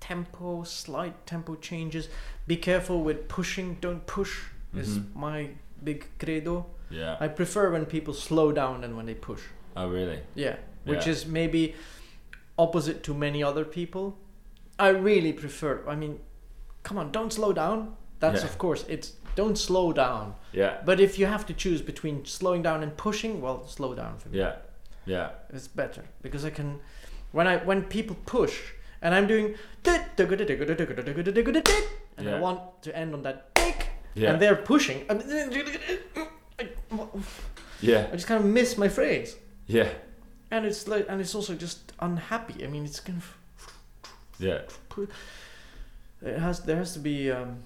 [0.00, 2.08] tempo, slight tempo changes.
[2.46, 3.76] Be careful with pushing.
[3.80, 4.44] Don't push.
[4.74, 5.14] Is Mhm.
[5.14, 5.50] my
[5.82, 6.66] big credo.
[6.90, 7.16] Yeah.
[7.20, 9.42] I prefer when people slow down than when they push.
[9.76, 10.20] oh really?
[10.34, 11.12] Yeah, which Yeah.
[11.12, 11.74] is maybe
[12.58, 14.16] opposite to many other people.
[14.78, 15.84] I really prefer.
[15.88, 16.18] I mean,
[16.82, 17.96] come on, don't slow down.
[18.20, 18.50] That's Yeah.
[18.50, 20.34] of course it's don't slow down.
[20.52, 20.82] Yeah.
[20.84, 24.28] But if you have to choose between slowing down and pushing, well, slow down for
[24.30, 24.38] me.
[24.38, 24.56] Yeah.
[25.08, 25.30] Yeah.
[25.54, 26.80] It's better because I can
[27.32, 28.60] when I when people push
[29.00, 29.54] and I'm doing
[32.18, 33.50] and I want to end on that
[34.14, 34.30] Yeah.
[34.32, 35.22] and they're pushing and
[37.80, 38.06] yeah.
[38.12, 39.36] I just kind of miss my phrase
[39.66, 39.88] Yeah.
[40.50, 42.64] and it's like and it's also just unhappy.
[42.64, 43.36] I mean, it's kind of
[44.38, 44.60] Yeah.
[46.22, 47.62] it has there has to be um,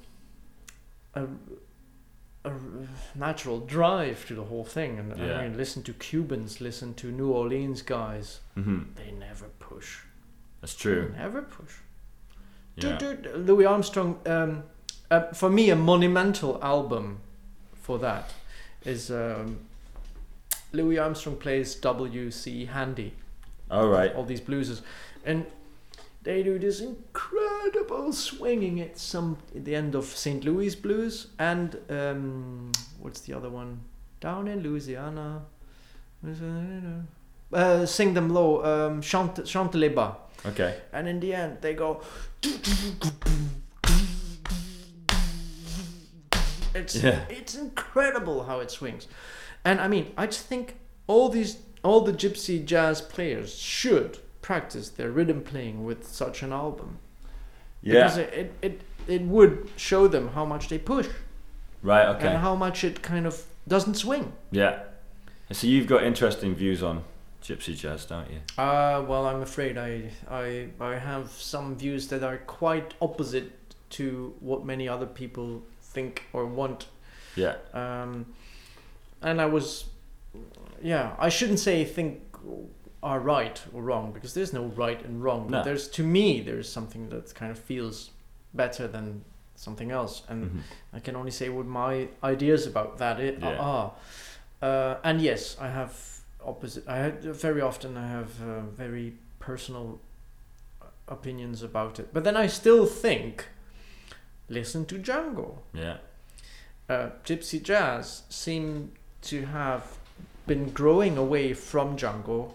[1.15, 1.27] a
[2.45, 2.53] a
[3.15, 5.39] natural drive to the whole thing and Yeah.
[5.39, 9.99] I mean listen to Cubans listen to New Orleans guys hmm they never push
[10.61, 11.11] That's true.
[11.13, 11.75] They never push
[12.77, 12.99] Yeah.
[12.99, 14.65] Dude, dude, Louis Armstrong um,
[15.11, 17.21] uh, for me a monumental album
[17.75, 18.33] for that
[18.85, 19.59] is um,
[20.73, 22.65] Louis Armstrong plays W.C.
[22.67, 23.13] Handy
[23.71, 24.13] All right.
[24.15, 24.81] all these blueses,
[25.25, 25.47] and
[26.23, 30.45] they do this incredible swinging at some at the end of St.
[30.45, 32.71] Louis Blues and um,
[33.01, 33.81] what's the other one?
[34.21, 35.43] Down in Louisiana.
[37.53, 40.15] Uh, sing them low, um, chante, chante les bas.
[40.47, 40.77] Okay.
[40.93, 42.01] And in the end, they go.
[46.75, 47.27] It's Yeah.
[47.29, 49.07] it's incredible how it swings,
[49.65, 54.89] and I mean, I just think all these all the gypsy jazz players should practice
[54.91, 56.99] their rhythm playing with such an album
[57.83, 58.25] because Yeah.
[58.25, 61.09] it, it it it would show them how much they push
[61.83, 62.07] Right.
[62.15, 62.29] Okay.
[62.29, 64.33] And how much it kind of doesn't swing.
[64.53, 64.85] Yeah.
[65.49, 67.03] And so you've got interesting views on
[67.43, 68.39] gypsy jazz, don't you?
[68.57, 73.51] Uh, well, I'm afraid I, I, I have some views that are quite opposite
[73.91, 76.87] to what many other people think or want.
[77.35, 77.57] Yeah.
[77.75, 78.27] Um,
[79.21, 79.87] and I was,
[80.81, 82.21] yeah, I shouldn't say think
[83.03, 85.51] are right or wrong because there's no right and wrong.
[85.51, 85.63] No.
[85.65, 88.11] There's to me there's something that kind of feels
[88.55, 89.25] better than
[89.57, 90.61] something else, and Mhm.
[90.93, 93.59] I can only say what my ideas about that i- Yeah.
[93.59, 93.93] are.
[94.61, 96.87] Uh, and yes, I have opposite.
[96.89, 99.99] I had, very often I have uh, very personal
[101.09, 103.47] opinions about it, but then I still think,
[104.49, 105.59] listen to Django.
[105.75, 105.99] Yeah.
[106.89, 108.93] Uh, Gypsy jazz seem
[109.23, 109.99] to have
[110.47, 112.55] been growing away from Django,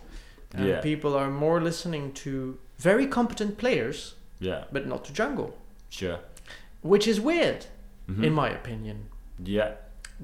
[0.53, 0.81] and Yeah.
[0.81, 4.63] people are more listening to very competent players, Yeah.
[4.71, 5.51] but not to Django,
[5.89, 6.19] Sure.
[6.81, 7.65] which is weird
[8.07, 8.23] Mhm.
[8.23, 9.09] in my opinion
[9.43, 9.71] Yeah.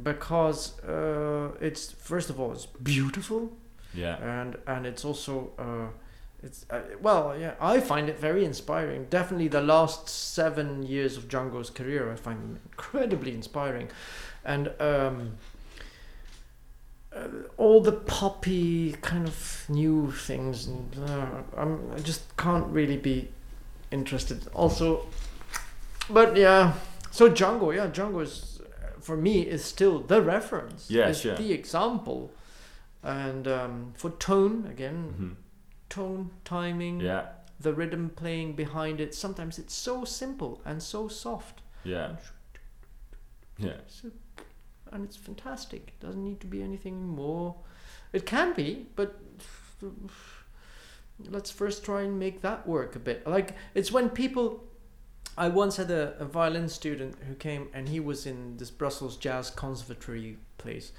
[0.03, 3.51] because uh, it's first of all it's beautiful
[3.93, 4.17] Yeah.
[4.39, 5.87] and and it's also uh,
[6.41, 11.27] it's uh, well yeah I find it very inspiring definitely the last seven years of
[11.27, 13.89] Django's career I find them incredibly inspiring
[14.45, 15.37] and um,
[17.15, 21.25] uh, all the poppy kind of new things and uh,
[21.57, 23.29] I'm, I just can't really be
[23.91, 25.05] interested also
[26.09, 26.73] but yeah
[27.11, 31.35] so Django yeah Django is uh, for me is still the reference Yeah, is sure.
[31.35, 32.31] the example
[33.03, 35.35] and um, for tone again Mhm.
[35.89, 37.25] tone timing Yeah.
[37.59, 42.15] the rhythm playing behind it sometimes it's so simple and so soft Yeah.
[43.59, 43.77] Yeah.
[44.93, 45.93] And it's fantastic.
[45.99, 47.55] It doesn't need to be anything more.
[48.13, 49.19] It can be but
[51.29, 53.25] let's first try and make that work a bit.
[53.27, 54.63] Like it's when people
[55.35, 59.17] i once had a, a violin student who came and he was in this brussels
[59.17, 60.91] jazz conservatory place.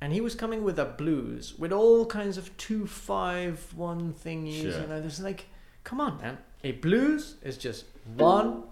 [0.00, 4.62] And he was coming with a blues with all kinds of two five one thingies
[4.72, 4.80] Sure.
[4.82, 5.46] and i was like
[5.82, 6.38] come on man.
[6.62, 7.84] A blues is just
[8.16, 8.62] one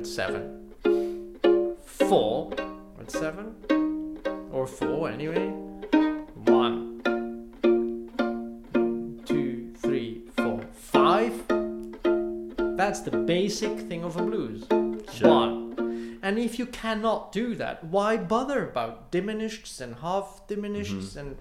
[0.00, 1.76] with seven.
[1.84, 2.48] Four
[2.96, 3.54] with seven?
[4.50, 5.48] Or four anyway.
[6.46, 7.02] One.
[9.26, 11.34] Two three four five.
[12.78, 14.64] That's the basic thing of a blues.
[15.12, 15.28] Sure.
[15.28, 16.18] one.
[16.22, 21.36] And if you cannot do that why bother about diminished and half diminished and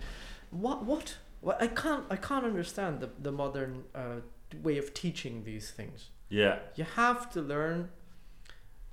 [0.51, 1.15] what what?
[1.41, 4.19] What i can't i can't understand the, the modern uh,
[4.61, 6.09] way of teaching these things.
[6.29, 6.59] Yeah.
[6.75, 7.89] you have to learn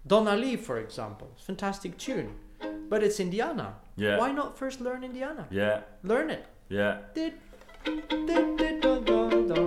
[0.06, 1.28] Donna Lee, for example.
[1.36, 2.36] Fantastic tune.
[2.88, 3.74] But it's Indiana.
[3.96, 4.18] Yeah.
[4.18, 5.46] Why not first learn Indiana?
[5.50, 5.80] Yeah.
[6.04, 6.46] Learn it.
[6.68, 6.98] Yeah.
[7.14, 7.34] Did-
[7.84, 9.66] did- did- da- da- da.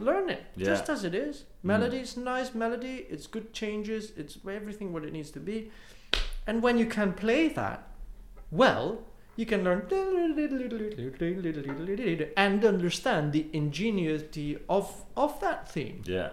[0.00, 0.42] Learn it.
[0.56, 0.66] Yeah.
[0.66, 1.44] Just as it is.
[1.62, 2.02] Melody mm.
[2.02, 3.06] is nice melody.
[3.08, 4.12] It's good changes.
[4.16, 5.70] It's everything what it needs to be.
[6.46, 7.86] And when you can play that
[8.50, 9.04] well,
[9.36, 9.82] you can learn
[12.36, 16.02] and understand the ingenuity of of that theme.
[16.04, 16.30] Yeah.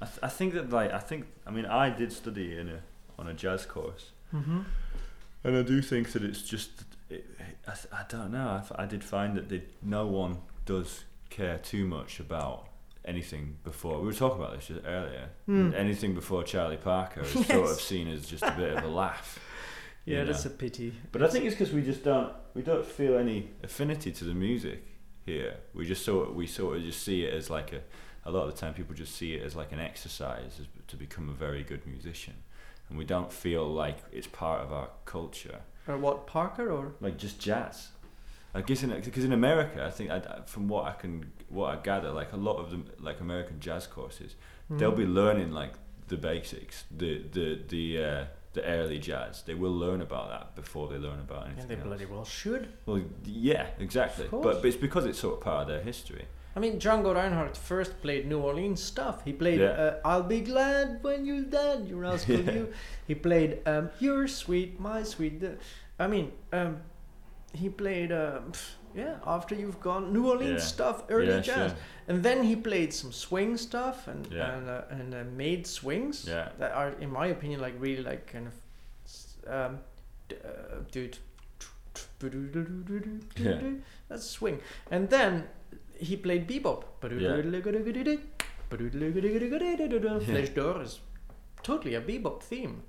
[0.00, 2.80] I, th- I think that like I think I mean I did study in a
[3.18, 4.60] on a jazz course Mm-hmm.
[5.44, 6.70] and I do think that it's just
[7.08, 7.24] it,
[7.68, 11.58] I, I don't know I, f- I did find that they, no one does care
[11.58, 12.66] too much about
[13.04, 15.70] anything before we were talking about this just earlier Hmm.
[15.76, 19.38] anything before Charlie Parker is sort of seen as just a bit of a laugh
[20.04, 20.92] Yeah, you that's a pity.
[21.12, 24.34] But I think it's because we just don't we don't feel any affinity to the
[24.34, 24.82] music
[25.24, 25.56] here.
[25.74, 27.80] We just sort of, we sort of just see it as like a
[28.26, 30.96] a lot of the time people just see it as like an exercise as, to
[30.96, 32.34] become a very good musician,
[32.88, 35.60] and we don't feel like it's part of our culture.
[35.86, 37.88] Or what Parker or Like just jazz.
[38.54, 41.82] I guess in because in America, I think I, from what I can what I
[41.82, 44.36] gather, like a lot of them like American jazz courses,
[44.70, 44.96] they'll Mhm.
[44.96, 45.72] be learning like
[46.08, 48.24] the basics, the the the uh,
[48.54, 49.42] the early jazz.
[49.42, 51.84] They will learn about that before they learn about anything and they else.
[51.84, 52.68] bloody well should.
[52.86, 54.26] Well, yeah, exactly.
[54.30, 56.24] But, but it's because it's sort of part of their history.
[56.56, 59.24] I mean, Django Reinhardt first played New Orleans stuff.
[59.24, 59.66] He played Yeah.
[59.70, 62.52] uh, "I'll Be Glad When You're Dead," "You Rascal Yeah.
[62.52, 62.72] You."
[63.08, 65.42] He played um, "You're Sweet, My Sweet."
[65.98, 66.76] I mean, um,
[67.52, 69.16] he played um, pff, yeah.
[69.26, 70.66] After you've gone, New Orleans Yeah.
[70.74, 71.78] stuff, early yeah, jazz, Sure.
[72.08, 74.52] and then he played some swing stuff and Yeah.
[74.56, 76.24] and uh, and uh, made swings
[76.58, 78.54] that are, in my opinion, like really like kind of
[79.46, 79.78] um,
[80.30, 81.18] uh, dude.
[83.36, 83.60] Yeah.
[84.08, 84.60] That's swing.
[84.90, 85.44] And then
[85.98, 86.84] he played bebop.
[87.20, 87.36] yeah.
[90.34, 91.00] Flèche d'Or is
[91.62, 92.82] totally a bebop theme.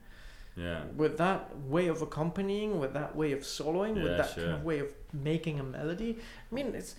[0.56, 0.84] Yeah.
[0.95, 4.64] With that way of accompanying, with that way of soloing, Yeah, with that kind of
[4.64, 6.18] way of making a melody.
[6.51, 6.95] I mean, it's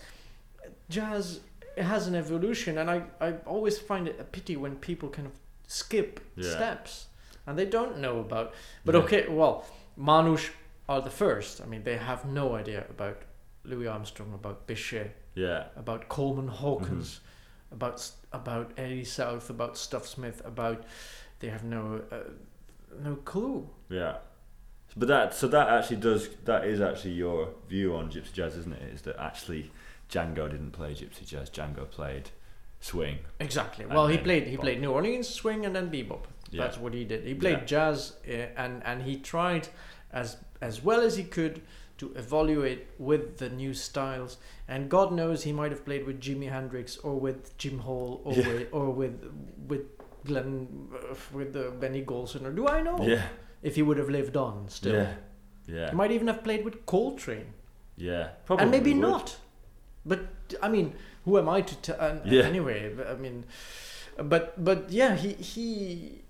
[0.89, 1.39] jazz
[1.75, 5.27] it has an evolution, and I, I always find it a pity when people kind
[5.27, 5.33] of
[5.67, 6.49] skip Yeah.
[6.49, 7.07] steps
[7.45, 8.53] and they don't know about.
[8.83, 9.63] But okay, well,
[9.97, 10.49] Manouche
[10.89, 11.61] are the first.
[11.61, 13.21] I mean, they have no idea about
[13.63, 15.65] Louis Armstrong, about Bechet, Yeah.
[15.75, 17.75] about Coleman Hawkins, Mm-hmm.
[17.75, 20.83] about about Eddie South, about Stuff Smith, about
[21.39, 22.29] they have no uh,
[23.03, 23.69] no clue.
[23.89, 24.17] Yeah.
[24.95, 28.73] But that so that actually does that is actually your view on gypsy jazz, isn't
[28.73, 28.93] it?
[28.93, 29.71] Is that actually
[30.09, 31.49] Django didn't play gypsy jazz.
[31.49, 32.31] Django played
[32.79, 33.19] swing.
[33.39, 33.85] Exactly.
[33.85, 36.23] Well, he played he played New Orleans swing and then bebop.
[36.49, 36.63] Yeah.
[36.63, 37.25] That's what he did.
[37.25, 37.65] He played Yeah.
[37.65, 39.67] jazz uh, and and he tried
[40.11, 41.61] as as well as he could
[41.97, 44.37] to evaluate with the new styles.
[44.67, 48.33] And God knows he might have played with Jimi Hendrix or with Jim Hall or
[48.33, 48.47] Yeah.
[48.47, 49.31] with or with
[49.67, 49.96] with
[50.27, 53.23] Glenn uh, with uh, Benny Golson or do I know Yeah.
[53.63, 54.93] if he would have lived on still.
[54.95, 55.13] Yeah.
[55.67, 55.89] Yeah.
[55.89, 57.53] He might even have played with Coltrane.
[57.97, 58.29] Yeah.
[58.45, 59.01] Probably and maybe would.
[59.01, 59.37] not.
[60.05, 60.19] But
[60.61, 60.93] I mean,
[61.25, 61.97] who am I to tell?
[61.99, 62.43] Uh, Yeah.
[62.43, 63.43] Anyway, I mean,
[64.17, 66.21] but but yeah, he he,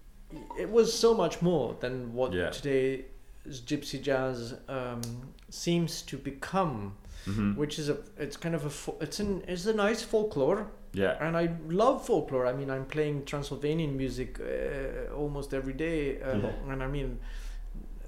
[0.59, 2.49] it was so much more than what Yeah.
[2.49, 5.01] today's gypsy jazz um,
[5.49, 6.95] seems to become,
[7.25, 7.55] Mhm.
[7.57, 10.65] which is a it's kind of a it's an it's a nice folklore,
[10.97, 11.15] Yeah.
[11.27, 12.45] and I love folklore.
[12.47, 16.71] I mean, I'm playing Transylvanian music uh, almost every day, uh, Yeah.
[16.71, 17.19] and I mean,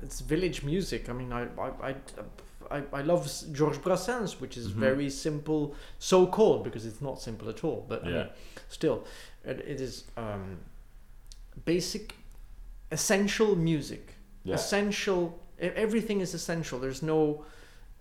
[0.04, 1.10] it's village music.
[1.10, 1.90] I mean, I I.
[1.90, 1.96] I
[2.72, 4.80] I, I love Georges Brassens, which is Mhm.
[4.88, 7.84] very simple, so called because it's not simple at all.
[7.90, 8.30] But I mean,
[8.68, 8.98] still,
[9.44, 10.60] it, it is um,
[11.66, 12.14] basic,
[12.92, 14.16] essential music.
[14.44, 14.56] Yeah.
[14.56, 15.40] Essential.
[15.60, 16.80] Everything is essential.
[16.80, 17.44] There's no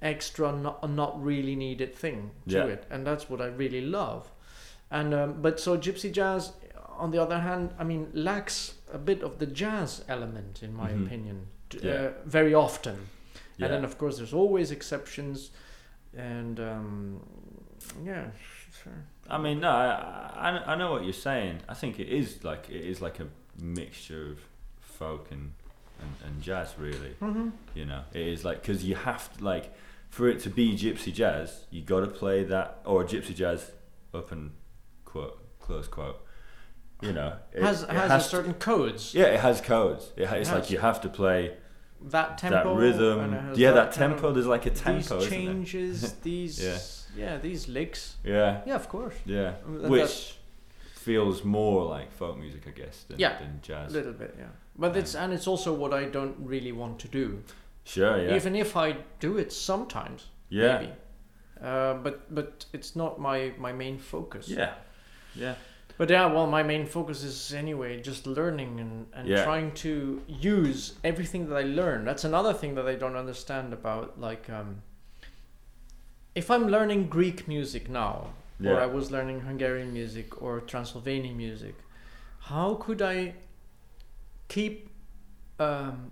[0.03, 2.66] extra, not not really needed thing to Yeah.
[2.74, 4.30] it, and that's what I really love.
[4.91, 6.53] And um, but so gypsy jazz,
[6.97, 10.91] on the other hand, I mean, lacks a bit of the jazz element, in my
[10.91, 11.07] Mhm.
[11.07, 11.47] opinion,
[11.82, 11.93] Yeah.
[11.93, 12.97] uh, very often.
[13.57, 13.66] Yeah.
[13.66, 15.51] And then, of course, there's always exceptions,
[16.16, 17.20] and um,
[18.05, 18.30] yeah,
[18.82, 19.05] sure.
[19.28, 21.61] I mean, no, I, I I know what you're saying.
[21.68, 23.26] I think it is like it is like a
[23.61, 24.39] mixture of
[24.80, 25.53] folk and
[26.01, 27.14] and, and jazz, really.
[27.20, 27.49] Mm-hmm.
[27.74, 29.74] You know, it is like because you have to like
[30.09, 33.72] for it to be gypsy jazz, you got to play that or gypsy jazz
[34.14, 34.53] up and
[35.09, 36.19] quote close quote.
[37.01, 39.15] You know, it has it has, has a certain codes.
[39.15, 40.13] yeah, it has codes.
[40.17, 41.41] It, it's It like you have to play
[42.11, 43.21] That tempo, that rhythm.
[43.21, 44.33] and it has Yeah, that, of- tempo.
[44.33, 46.79] There's like a tempo, isn't changes, these Yeah.
[47.25, 47.39] yeah.
[47.39, 48.17] these licks.
[48.25, 49.55] Yeah, Yeah, of course, yeah.
[49.67, 50.39] Um, and Which
[50.95, 53.39] feels more like folk music, I guess, than, Yeah.
[53.39, 53.93] than a jazz.
[53.93, 54.47] little bit, yeah.
[54.77, 57.43] But it's and it's also what I don't really want to do.
[57.85, 58.37] Sure, yeah.
[58.37, 60.79] Even if I do it sometimes, yeah.
[60.79, 60.93] maybe.
[61.63, 64.49] Uh, but but it's not my my main focus.
[64.49, 64.75] Yeah.
[65.39, 65.55] Yeah.
[65.97, 69.43] But yeah, well, my main focus is anyway just learning and, and Yeah.
[69.45, 72.05] trying to use everything that I learn.
[72.05, 74.82] That's another thing that I don't understand about like um,
[76.34, 78.28] if I'm learning Greek music now,
[78.64, 81.74] or I was learning Hungarian music or Transylvanian music,
[82.41, 83.34] how could I
[84.49, 84.91] keep
[85.59, 86.11] um,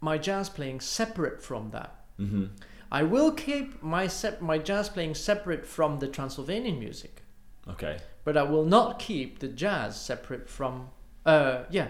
[0.00, 1.94] my jazz playing separate from that?
[2.18, 2.44] Mm-hmm.
[2.90, 7.22] I will keep my sep- my jazz playing separate from the Transylvanian music,
[7.68, 7.98] Okay.
[8.24, 10.88] But I will not keep the jazz separate from.
[11.24, 11.88] Uh, yeah,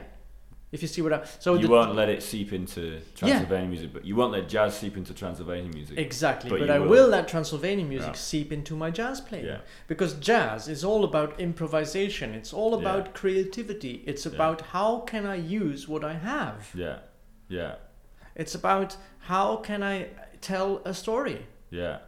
[0.73, 1.25] if you see what I.
[1.39, 4.77] So you the, won't let it seep into Transylvanian music, but you won't let jazz
[4.77, 5.99] seep into Transylvanian music.
[5.99, 8.15] Exactly, But but, I will- will let Transylvanian music Yeah.
[8.31, 9.47] seep into my jazz playing.
[9.47, 9.59] Yeah.
[9.87, 12.35] Because jazz is all about improvisation.
[12.35, 12.79] It's all Yeah.
[12.79, 14.03] about creativity.
[14.07, 14.33] It's Yeah.
[14.33, 16.71] about how can I use what I have.
[16.75, 16.99] Yeah.
[17.49, 17.75] Yeah.
[18.35, 20.09] It's about how can I
[20.41, 21.47] tell a story.
[21.71, 21.99] Yeah.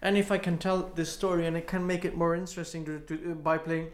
[0.00, 3.00] And if I can tell this story and I can make it more interesting to,
[3.00, 3.88] to, uh, by playing.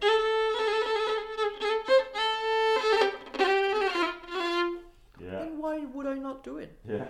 [5.19, 5.39] Yeah.
[5.39, 6.77] Then why would I not do it?
[6.87, 7.07] Yeah.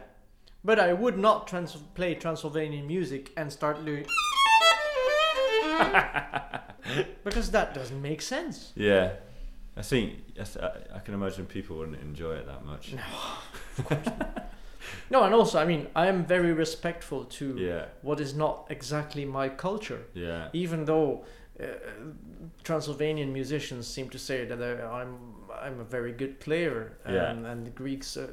[0.64, 4.06] But I would not trans- play Transylvanian music and start doing.
[7.24, 8.72] because that doesn't make sense.
[8.76, 9.14] Yeah.
[9.76, 12.94] I think yes, I, I can imagine people wouldn't enjoy it that much.
[12.94, 13.02] No,
[15.10, 17.84] and also, I mean, I am very respectful to Yeah.
[18.02, 20.02] what is not exactly my culture.
[20.14, 20.48] Yeah.
[20.52, 21.24] Even though
[21.60, 21.66] uh,
[22.62, 25.34] Transylvanian musicians seem to say that I- I'm
[25.66, 27.30] I'm a very good player, Yeah.
[27.30, 28.26] and, and the Greeks uh,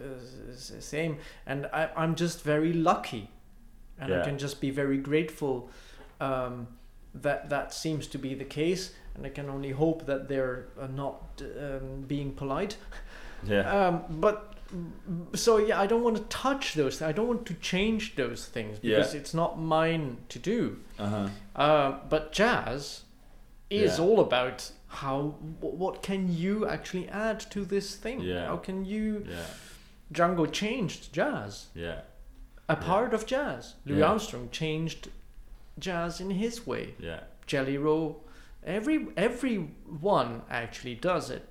[0.76, 3.30] the same, and I, I'm just very lucky,
[4.00, 4.22] and Yeah.
[4.22, 5.70] I can just be very grateful
[6.20, 6.68] um,
[7.22, 10.88] that that seems to be the case, and I can only hope that they're uh,
[10.88, 12.78] not um, being polite.
[13.44, 13.88] Yeah.
[13.88, 14.51] Um, but
[15.34, 16.98] so yeah, I don't want to touch those.
[16.98, 17.10] Things.
[17.10, 19.20] I don't want to change those things because Yeah.
[19.20, 20.80] it's not mine to do.
[21.00, 21.28] Uh huh.
[21.56, 23.04] Uh, but jazz
[23.70, 24.06] is Yeah.
[24.06, 28.20] all about how what can you actually add to this thing?
[28.22, 28.48] Yeah.
[28.48, 29.46] How can you Yeah.
[30.14, 32.02] Django changed jazz, Yeah.
[32.68, 33.76] a part of jazz.
[33.86, 34.02] Louis.
[34.04, 35.10] Armstrong changed
[35.80, 36.96] jazz in his way.
[37.00, 37.22] Yeah.
[37.48, 38.24] Jelly Roll,
[38.64, 41.48] every everyone actually does it,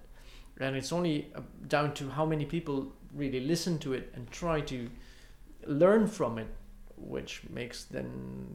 [0.61, 4.61] and it's only uh, down to how many people really listen to it and try
[4.63, 4.89] to
[5.67, 6.49] learn from it,
[6.97, 8.09] which makes then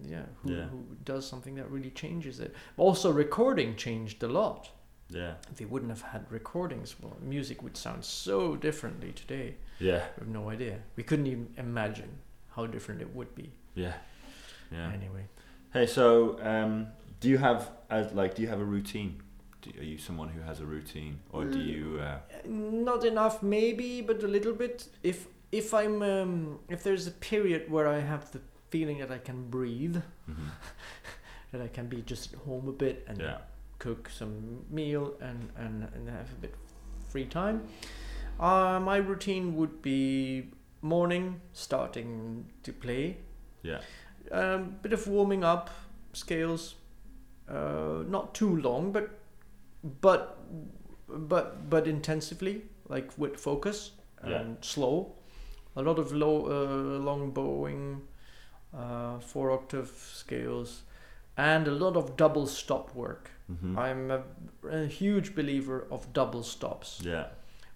[0.07, 0.65] yeah who, Yeah.
[0.65, 2.53] who does something that really changes it.
[2.77, 4.69] Also, recording changed a lot.
[5.09, 5.35] Yeah.
[5.55, 9.55] They wouldn't have had recordings, well, music would sound so differently today.
[9.79, 10.03] Yeah.
[10.17, 10.79] We have no idea.
[10.95, 12.09] We couldn't even imagine
[12.55, 13.51] how different it would be.
[13.75, 13.93] Yeah.
[14.71, 14.91] Yeah.
[14.91, 15.25] Anyway.
[15.73, 16.87] Hey, so um,
[17.19, 19.21] do you have as like do you have a routine?
[19.79, 21.99] Are you someone who has a routine, or do you?
[21.99, 27.11] Uh, not enough maybe but a little bit if if i'm um, if there's a
[27.11, 28.39] period where i have the
[28.69, 29.97] feeling that i can breathe
[30.29, 30.49] mhm.
[31.51, 33.37] that i can be just at home a bit and Yeah.
[33.79, 36.53] cook some meal and, and and have a bit
[37.09, 37.61] free time
[38.39, 40.49] uh, my routine would be
[40.81, 43.17] morning starting to play
[43.63, 43.81] Yeah.
[44.31, 45.69] um, bit of warming up
[46.13, 46.75] scales
[47.49, 49.09] uh, not too long but
[50.01, 50.37] but
[51.07, 54.61] but but intensively like with focus and Yeah.
[54.61, 55.15] slow
[55.75, 58.01] a lot of low uh, long bowing
[58.73, 60.83] uh, four octave scales
[61.37, 63.77] and a lot of double stop work Mhm.
[63.77, 64.23] i'm a,
[64.71, 67.27] a huge believer of double stops Yeah.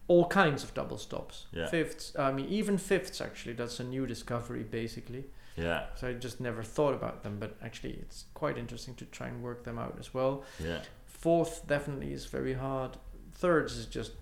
[0.07, 1.67] all kinds of double stops Yeah.
[1.69, 5.23] fifths i mean even fifths actually that's a new discovery basically
[5.57, 5.83] Yeah.
[5.95, 9.43] so I just never thought about them, but actually it's quite interesting to try and
[9.43, 10.43] work them out as well.
[10.59, 10.81] Yeah.
[11.19, 12.91] Fourth definitely is very hard.
[13.33, 14.13] Thirds is just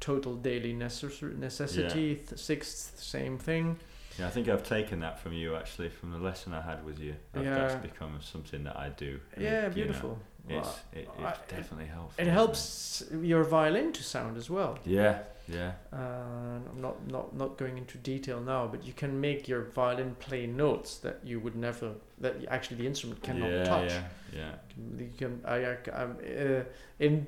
[0.00, 2.16] total daily necess- necessity.
[2.16, 3.78] Th- sixth, same thing.
[4.18, 6.98] Yeah, I think I've taken that from you actually, from the lesson I had with
[6.98, 7.14] you.
[7.32, 7.54] That- Yeah.
[7.54, 9.18] That's become something that I do.
[9.38, 10.18] Yeah, you know, beautiful.
[10.48, 12.18] It's, Well, it, I- definitely helps.
[12.18, 14.78] It helps your violin to sound as well.
[14.84, 15.18] Yeah,
[15.48, 15.96] yeah, Uh,
[16.72, 20.46] I'm not not not going into detail now, but you can make your violin play
[20.46, 23.90] notes that you would never that actually the instrument cannot yeah, touch.
[23.90, 24.54] yeah, yeah,
[24.98, 26.62] You can, I, I, I'm, uh,
[26.98, 27.26] in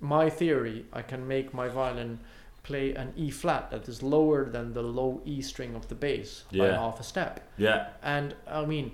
[0.00, 2.18] my theory, I can make my violin
[2.62, 6.44] play an E flat that is lower than the low E string of the bass
[6.56, 7.40] by half a step.
[7.58, 8.92] yeah, And I mean,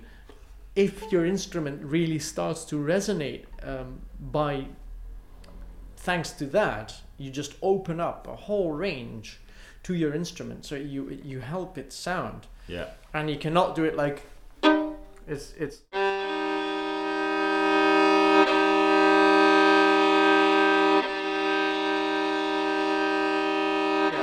[0.79, 3.99] if your instrument really starts to resonate um,
[4.31, 4.65] by
[5.97, 9.41] thanks to that, you just open up a whole range
[9.83, 13.97] to your instrument, so you you help it sound, yeah, and you cannot do it
[13.97, 14.21] like
[15.27, 15.81] it's it's.
[15.91, 16.05] Yeah,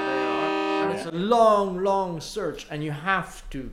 [0.07, 0.85] there you are.
[0.85, 3.71] And it's a long, long search, and you have to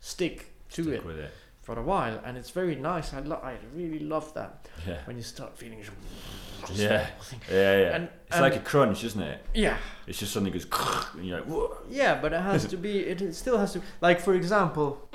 [0.00, 1.32] stick to Stick it with it.
[1.66, 3.12] For a while, and it's very nice.
[3.12, 4.50] I lo- I really love that
[4.86, 5.80] Yeah, when you start feeling.
[6.74, 7.06] yeah,
[7.50, 7.94] yeah, yeah.
[7.96, 9.38] And- it's and- like um, a crunch, isn't it?
[9.52, 10.66] Yeah, It's just something goes,
[11.14, 11.76] and you're like, whoa.
[11.90, 13.00] yeah, but it has to be.
[13.00, 13.80] It still has to.
[14.00, 15.08] Like for example.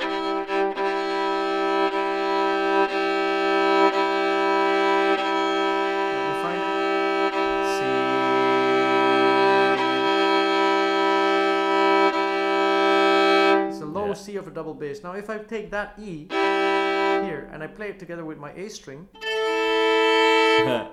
[14.82, 15.04] Bass.
[15.04, 18.68] Now, if I take that E here and I play it together with my A
[18.70, 19.08] string,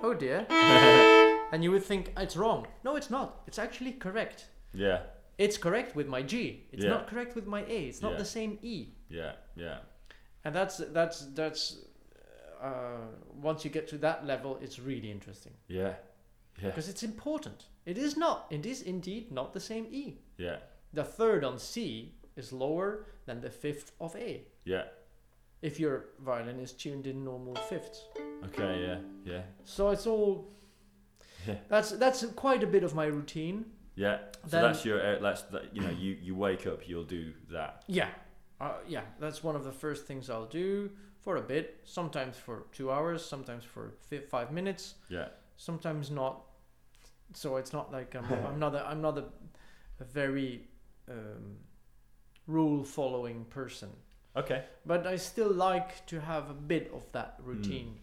[0.05, 0.47] oh dear,
[1.53, 2.67] and you would think it's wrong.
[2.85, 3.43] No, it's not.
[3.47, 4.47] It's actually correct.
[4.75, 5.01] yeah,
[5.39, 6.67] It's correct with my G.
[6.73, 6.91] It's Yeah.
[6.97, 7.79] not correct with my A.
[7.91, 8.19] It's not Yeah.
[8.19, 8.77] the same E.
[9.09, 9.79] yeah, yeah,
[10.45, 11.63] And that's that's that's
[12.61, 13.07] uh,
[13.49, 15.95] once you get to that level, it's really interesting yeah,
[16.61, 17.59] yeah, because it's important.
[17.87, 18.47] It is not.
[18.51, 20.05] It is indeed not the same E.
[20.37, 20.57] yeah,
[20.93, 24.43] The third on C is lower than the fifth of A.
[24.65, 24.85] yeah.
[25.61, 28.05] If your violin is tuned in normal fifths.
[28.45, 30.47] Okay, yeah, yeah, So it's all.
[31.49, 31.57] Yeah.
[31.69, 33.65] That's that's quite a bit of my routine.
[33.97, 34.19] yeah.
[34.45, 37.33] So Then- that's your uh, that's that you know you you wake up you'll do
[37.51, 37.83] that.
[37.89, 38.09] Yeah.
[38.61, 40.91] Uh, yeah, that's one of the first things I'll do
[41.25, 41.81] for a bit.
[41.85, 46.35] Sometimes for two hours, sometimes for fi- five minutes, Yeah, sometimes not.
[47.35, 49.25] So it's not like I'm, I'm not a, I'm not a,
[50.01, 50.69] a very
[51.09, 51.57] um,
[52.49, 53.91] rule following person,
[54.35, 58.01] okay, but I still like to have a bit of that routine.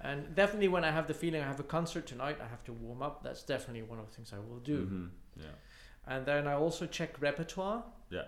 [0.00, 2.72] And definitely when I have the feeling I have a concert tonight, I have to
[2.72, 3.22] warm up.
[3.24, 4.78] That's definitely one of the things I will do.
[4.86, 5.10] Mhm,
[5.42, 5.54] yeah,
[6.06, 7.82] And then I also check repertoire.
[8.10, 8.26] Yeah.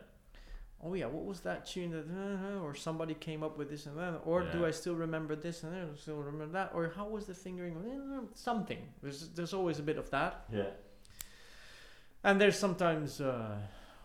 [0.83, 3.97] Oh yeah, what was that tune that, uh, or somebody came up with this and
[3.99, 7.27] that, or do I still remember this and I still remember that, or how was
[7.27, 7.77] the fingering?
[7.77, 8.79] Uh, Something.
[9.03, 10.45] There's there's always a bit of that.
[10.53, 10.71] yeah,
[12.25, 13.57] And there's sometimes uh,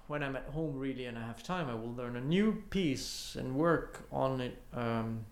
[0.07, 3.35] when I'm at home really and I have time, I will learn a new piece
[3.39, 4.57] and work on it.
[4.73, 5.25] Um,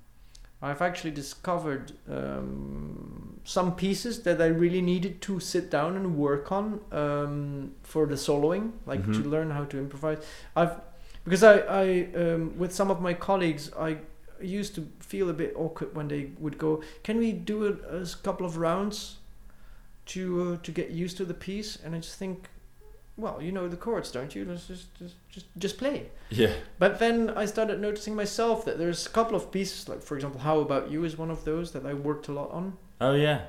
[0.61, 6.51] I've actually discovered um, some pieces that I really needed to sit down and work
[6.51, 9.31] on um, for the soloing, like to Mhm.
[9.31, 10.19] learn how to improvise.
[10.55, 10.79] I've
[11.23, 13.97] because I, I um, with some of my colleagues, I
[14.41, 18.05] used to feel a bit awkward when they would go, "Can we do a, a
[18.23, 19.17] couple of rounds
[20.07, 22.49] to uh, to get used to the piece?" And I just think,
[23.21, 24.45] well, you know the chords, don't you?
[24.45, 26.09] Let's just just just, just play.
[26.29, 30.15] yeah, But then I started noticing myself that there's a couple of pieces, like for
[30.15, 33.13] example, "How About You" is one of those that I worked a lot on oh
[33.15, 33.39] yeah,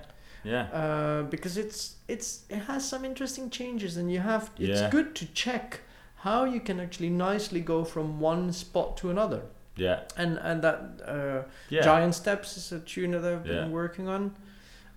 [0.44, 4.90] yeah, uh, because it's it's it has some interesting changes, and you have it's Yeah.
[4.90, 5.80] good to check
[6.24, 9.40] how you can actually nicely go from one spot to another.
[9.76, 13.62] yeah, And and that uh, yeah, Giant Steps is a tune that I've Yeah.
[13.62, 14.30] been working on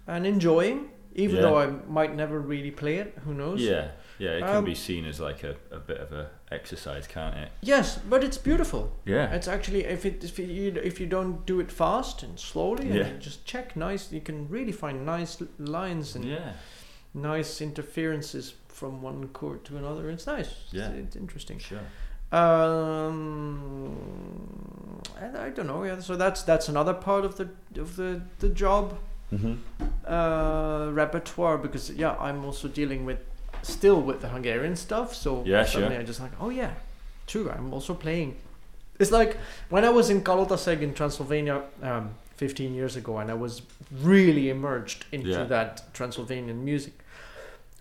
[0.08, 3.14] and enjoying, even though I might never really play it.
[3.26, 3.62] Who knows?
[3.62, 3.88] yeah,
[4.20, 4.38] yeah.
[4.38, 7.50] It can Um, be seen as like a, a bit of a exercise, can't it?
[7.62, 8.92] Yes, but it's beautiful.
[9.06, 12.88] Yeah, It's actually if it if you if you don't do it fast and slowly
[12.88, 13.06] Yeah.
[13.08, 16.54] and just check nice, you can really find nice lines and yeah,
[17.14, 20.10] nice interferences from one chord to another.
[20.10, 20.50] It's nice.
[20.72, 20.90] Yeah.
[20.90, 21.60] It's, it's interesting.
[21.60, 21.80] sure.
[23.26, 25.84] Um, I, I don't know.
[25.84, 27.50] Yeah, so that's that's another part of the
[27.82, 28.98] of the the job.
[29.34, 29.56] Mm-hmm.
[30.08, 33.18] uh, repertoire because yeah, I'm also dealing with
[33.68, 35.14] still with the Hungarian stuff.
[35.16, 35.82] So Yeah, sure.
[35.82, 36.74] suddenly I just like, oh yeah,
[37.28, 37.50] true.
[37.50, 38.36] I'm also playing.
[39.00, 39.38] It's like
[39.70, 43.62] when I was in Kalotaszeg in Transylvania um, 15 years ago, and I was
[43.92, 45.44] really immersed into Yeah.
[45.46, 46.94] that Transylvanian music.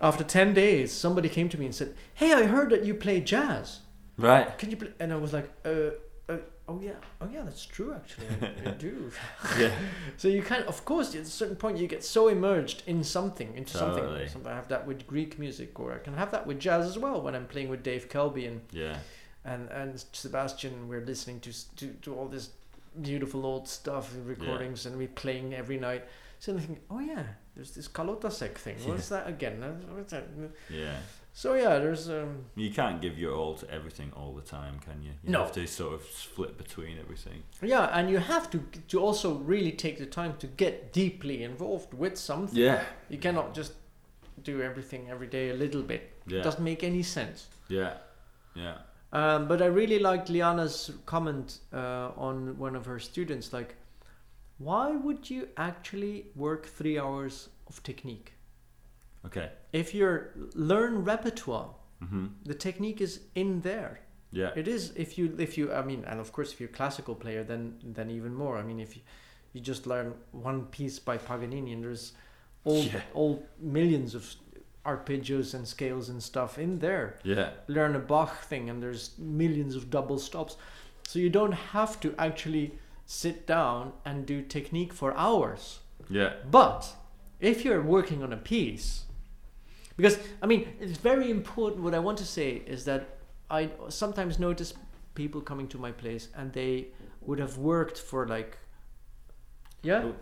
[0.00, 3.20] After 10 days, somebody came to me and said, "Hey, I heard that you play
[3.20, 3.80] jazz.
[4.18, 4.58] Right.
[4.58, 5.90] Can you play?" And I was like, "Uh."
[6.28, 7.92] uh Oh yeah, oh yeah, that's true.
[7.94, 9.10] Actually, I, I do.
[9.58, 9.70] Yeah.
[10.16, 13.54] So you kind of course, at a certain point, you get so immersed in something,
[13.54, 14.00] into Totally.
[14.00, 14.28] something.
[14.28, 16.98] Something I have that with Greek music, or I can have that with jazz as
[16.98, 18.96] well when I'm playing with Dave Kelbie and Yeah.
[19.44, 20.88] and and Sebastian.
[20.88, 22.48] We're listening to to, to all this
[23.02, 26.04] beautiful old stuff recordings, and we playing every night.
[26.38, 27.24] So I'm thinking, oh yeah,
[27.54, 28.76] there's this Kalotaszeg thing.
[28.88, 29.60] What's that again?
[29.94, 30.24] What's that?
[30.70, 30.96] Yeah.
[31.36, 35.02] So yeah, there's um, You can't give your all to everything all the time, can
[35.02, 35.10] you?
[35.24, 35.40] You No.
[35.40, 37.42] have to sort of split between everything.
[37.60, 38.58] yeah, and you have to
[38.88, 42.56] to also really take the time to get deeply involved with something.
[42.62, 42.84] Yeah.
[43.08, 43.72] You cannot just
[44.44, 46.02] do everything every day a little bit.
[46.26, 46.42] Yeah.
[46.42, 47.48] Doesn't make any sense.
[47.68, 47.94] Yeah.
[48.54, 48.76] Yeah.
[49.12, 53.52] Um, but I really liked Liana's comment uh, on one of her students.
[53.52, 53.74] Like,
[54.58, 58.33] why would you actually work three hours of technique?
[59.26, 59.50] Okay.
[59.72, 60.20] If you
[60.54, 62.30] learn repertoire, Mhm.
[62.44, 64.00] the technique is in there.
[64.32, 64.50] Yeah.
[64.56, 67.14] It is if you if you I mean, and of course if you're a classical
[67.14, 68.58] player, then then even more.
[68.58, 69.02] I mean, if you,
[69.52, 72.12] you just learn one piece by Paganini, and there's
[72.64, 73.00] all Yeah.
[73.14, 74.34] all millions of
[74.84, 77.18] arpeggios and scales and stuff in there.
[77.24, 77.50] Yeah.
[77.68, 80.56] learn a Bach thing and there's millions of double stops.
[81.08, 85.80] So you don't have to actually sit down and do technique for hours.
[86.10, 86.34] Yeah.
[86.50, 86.94] But
[87.40, 89.04] if you're working on a piece,
[89.96, 91.82] because I mean, it's very important.
[91.82, 93.18] What I want to say is that
[93.50, 94.74] I sometimes notice
[95.14, 96.88] people coming to my place and they
[97.20, 98.58] would have worked for like,
[99.82, 100.02] yeah.
[100.04, 100.14] Oh.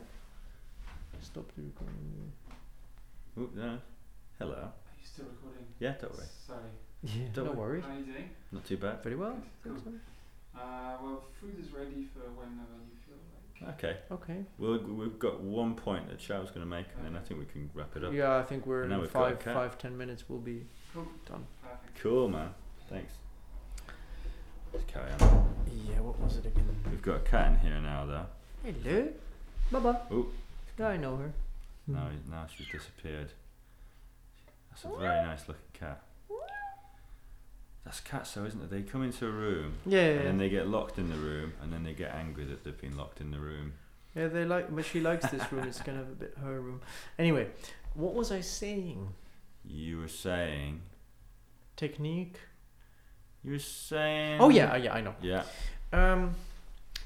[1.20, 2.32] Stop the recording.
[3.38, 3.78] Ooh, no.
[4.38, 4.54] Hello.
[4.54, 5.64] Are you still recording?
[5.78, 6.26] Yeah, don't worry.
[6.46, 6.58] Sorry.
[7.04, 7.80] Yeah, Don't no worry.
[7.80, 8.30] How are you doing?
[8.52, 9.02] Not too bad.
[9.02, 9.36] Very well.
[9.64, 9.76] Cool.
[10.54, 13.01] Uh, well, food is ready for whenever you feel like.
[13.70, 13.96] Okay.
[14.10, 14.44] Okay.
[14.58, 17.46] Well, we've got one point that Tcha's going to make, and then I think we
[17.46, 18.12] can wrap it up.
[18.12, 20.24] Yeah, I think we're in we've got a five, five, ten minutes.
[20.28, 21.06] We'll be Cool.
[21.28, 21.46] done.
[22.00, 22.50] Cool, man.
[22.88, 23.14] Thanks.
[24.72, 25.54] Let's carry on.
[25.88, 26.00] Yeah.
[26.00, 26.68] What was it again?
[26.90, 28.26] We've got a cat in here now, though.
[28.64, 29.08] Hello,
[29.70, 30.02] Baba.
[30.10, 30.26] Oh.
[30.78, 31.32] Yeah, I know her.
[31.86, 33.32] Now, now she's disappeared.
[34.70, 36.02] That's a very nice looking cat.
[37.84, 38.70] That's cats, though, isn't it?
[38.70, 40.22] They come into a room Yeah, yeah, and yeah.
[40.24, 42.96] then they get locked in the room, and then they get angry that they've been
[42.96, 43.74] locked in the room.
[44.14, 45.66] Yeah, they like, but she likes this room.
[45.66, 46.80] It's kind of a bit her room.
[47.18, 47.48] Anyway,
[47.94, 49.08] what was I saying?
[49.64, 50.82] You were saying.
[51.76, 52.38] Technique.
[53.42, 54.40] You were saying.
[54.40, 55.14] Oh yeah, yeah, I know.
[55.22, 55.44] Yeah.
[55.92, 56.34] Um,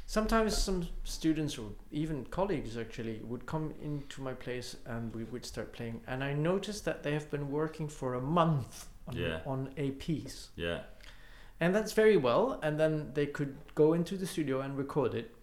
[0.06, 5.46] sometimes some students or even colleagues actually would come into my place and we would
[5.46, 9.40] start playing, and I noticed that they have been working for a month on, Yeah.
[9.46, 10.80] on a piece, Yeah.
[11.60, 12.58] and that's very well.
[12.62, 15.34] And then they could go into the studio and record it,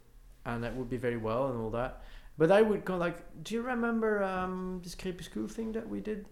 [0.46, 2.02] and that would be very well and all that.
[2.38, 6.26] But I would go like, "Do you remember um, this Crepuscule thing that we did?"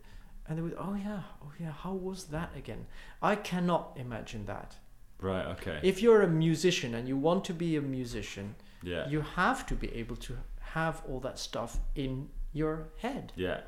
[0.47, 1.71] And they would, "Oh yeah, oh yeah.
[1.71, 2.85] How was that again?"
[3.21, 4.75] I cannot imagine that.
[5.19, 5.45] Right.
[5.45, 5.79] Okay.
[5.83, 9.07] If you're a musician and you want to be a musician, yeah.
[9.07, 10.37] you have to be able to
[10.73, 13.31] have all that stuff in your head.
[13.35, 13.61] yeah.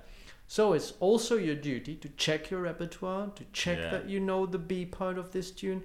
[0.54, 3.90] So it's also your duty to check your repertoire, to check Yeah.
[3.90, 5.82] that you know the B part of this tune,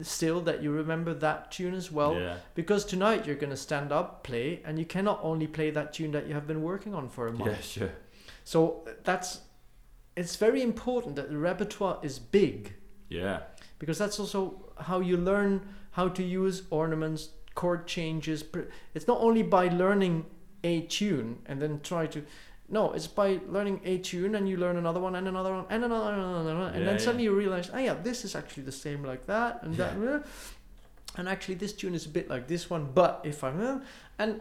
[0.00, 2.14] still that you remember that tune as well.
[2.14, 2.38] yeah.
[2.54, 6.12] Because tonight you're going to stand up, play, and you cannot only play that tune
[6.12, 7.50] that you have been working on for a month.
[7.50, 7.60] Yeah.
[7.60, 7.92] Sure.
[8.44, 9.42] So uh, that's
[10.16, 12.72] it's very important that the repertoire is big
[13.10, 13.40] Yeah.
[13.78, 15.60] because that's also how you learn
[15.90, 18.42] how to use ornaments chord changes
[18.94, 20.24] it's not only by learning
[20.64, 22.22] a tune and then try to
[22.68, 25.84] no it's by learning a tune and you learn another one and another one and
[25.84, 27.04] another one and another one and Yeah, then yeah.
[27.04, 30.10] suddenly you realize oh yeah this is actually the same like that and that Yeah.
[30.10, 30.22] uh,
[31.16, 33.82] and actually this tune is a bit like this one but if i'm
[34.18, 34.40] and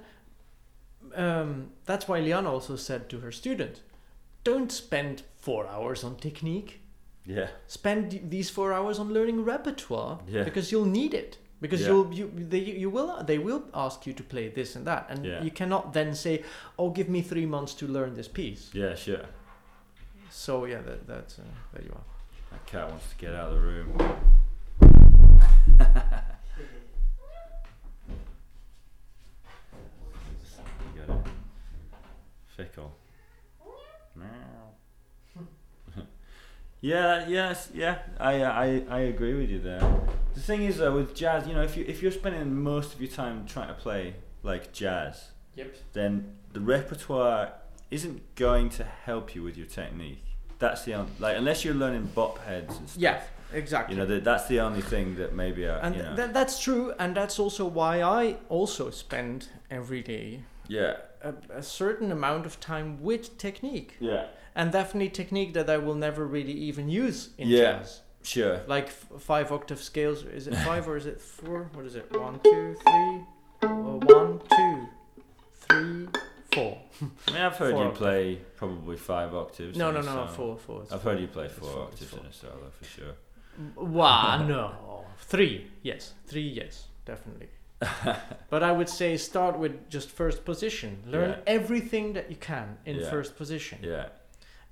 [1.16, 3.82] um, that's why Liana also said to her student
[4.44, 6.82] don't spend four hours on technique
[7.26, 7.48] Yeah.
[7.68, 10.44] spend these four hours on learning repertoire Yeah.
[10.44, 11.88] because you'll need it because Yeah.
[11.88, 15.26] you'll you they you will they will ask you to play this and that and
[15.26, 15.42] Yeah.
[15.44, 16.44] you cannot then say
[16.78, 18.96] oh give me three months to learn this piece Yeah.
[18.96, 19.26] Sure.
[20.30, 21.44] so yeah that, that's uh,
[21.74, 22.04] there you are
[22.52, 23.90] That cat wants to get out of the room.
[30.96, 31.32] you got it.
[32.56, 32.92] Fickle.
[36.82, 38.00] Yeah, yes, yeah.
[38.20, 39.80] I, uh, I, I agree with you there.
[40.34, 43.02] The thing is, though, with jazz, you know, if you if you're spending most of
[43.02, 47.54] your time trying to play like jazz, yep then the repertoire
[47.90, 50.24] isn't going to help you with your technique.
[50.60, 53.02] That's the only, like unless you're learning bop heads and stuff.
[53.02, 53.22] yeah
[53.54, 56.16] exactly You know, that that's the only thing that maybe uh, and you know.
[56.16, 60.98] tha- that's true and that's also why i also spend every day yeah.
[61.22, 64.26] a, a certain amount of time with technique Yeah.
[64.56, 67.60] and definitely technique that i will never really even use in Yeah.
[67.80, 68.60] jazz Sure.
[68.68, 70.24] like f- five octave scales.
[70.24, 71.70] Is it five or is it four?
[71.74, 72.06] What is it?
[72.12, 73.22] One, two, three.
[73.62, 73.68] Uh,
[74.18, 74.88] one, two,
[75.62, 76.08] three,
[76.54, 76.78] four.
[77.28, 77.98] I mean, I've heard Four you octave.
[77.98, 79.78] play probably five octaves.
[79.78, 80.82] No, no, no, no, four, four.
[80.92, 81.14] I've four.
[81.14, 82.20] heard you play four four, octaves four.
[82.20, 83.14] in a solo for sure.
[83.78, 85.68] Wow, no, three.
[85.84, 86.42] Yes, three.
[86.50, 87.48] Yes, definitely.
[88.50, 91.04] but I would say start with just first position.
[91.06, 91.40] Learn Yeah.
[91.46, 93.10] everything that you can in Yeah.
[93.10, 94.10] first position, Yeah.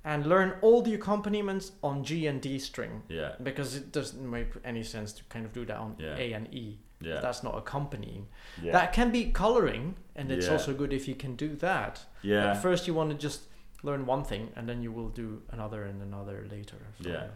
[0.04, 3.34] and learn all the accompaniments on G and D string Yeah.
[3.42, 6.16] because it doesn't make any sense to kind of do that on Yeah.
[6.18, 6.78] A and E.
[7.00, 7.20] Yeah.
[7.20, 8.26] That's not accompanying.
[8.62, 8.72] yeah.
[8.72, 12.06] That can be coloring, and it's also good if you can do that.
[12.22, 12.50] yeah.
[12.52, 13.42] At first, you want to just
[13.82, 16.78] learn one thing, and then you will do another and another later.
[17.02, 17.26] So, Yeah.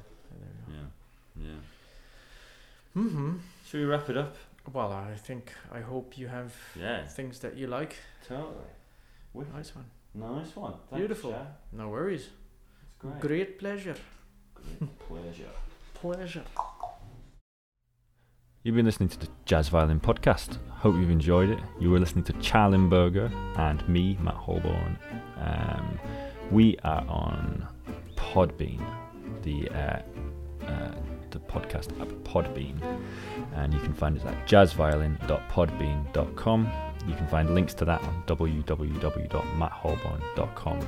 [0.68, 0.86] yeah.
[1.36, 1.60] Yeah.
[2.96, 3.36] Mm-hmm.
[3.66, 4.34] Should we wrap it up?
[4.72, 7.06] Well, I think I hope you have Yeah.
[7.06, 7.96] things that you like.
[8.28, 8.54] Totally.
[9.32, 9.54] Wicked.
[9.54, 9.86] Nice one.
[10.14, 10.72] Nice one.
[10.72, 11.30] Thanks, Beautiful.
[11.32, 11.46] Chad.
[11.72, 12.28] No worries.
[12.82, 13.20] It's great.
[13.20, 13.96] Great pleasure.
[14.54, 15.50] Great pleasure.
[15.94, 16.44] Pleasure.
[18.62, 20.58] You've been listening to the Jazz Violin Podcast.
[20.68, 21.58] Hope you've enjoyed it.
[21.80, 24.98] You were listening to Tcha Limberger and me, Matt Holborn.
[25.38, 25.98] Um,
[26.50, 27.66] we are on
[28.16, 28.84] Podbean,
[29.42, 30.02] the uh,
[30.66, 30.94] uh,
[31.30, 32.80] the podcast app Podbean,
[33.54, 36.72] and you can find us at jazzviolin.podbean.com.
[37.06, 40.80] You can find links to that on www.mattholborn.com.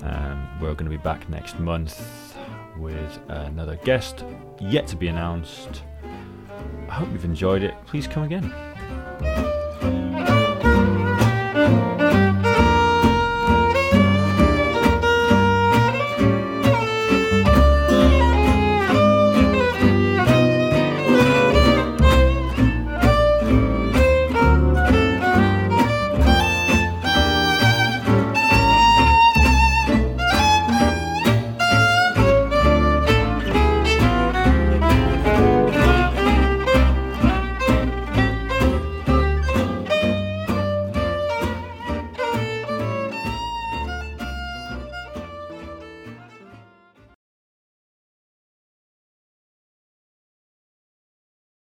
[0.00, 2.36] Um, we're going to be back next month
[2.76, 4.24] with another guest
[4.60, 5.82] yet to be announced.
[6.88, 7.74] I hope you've enjoyed it.
[7.86, 8.52] Please come again.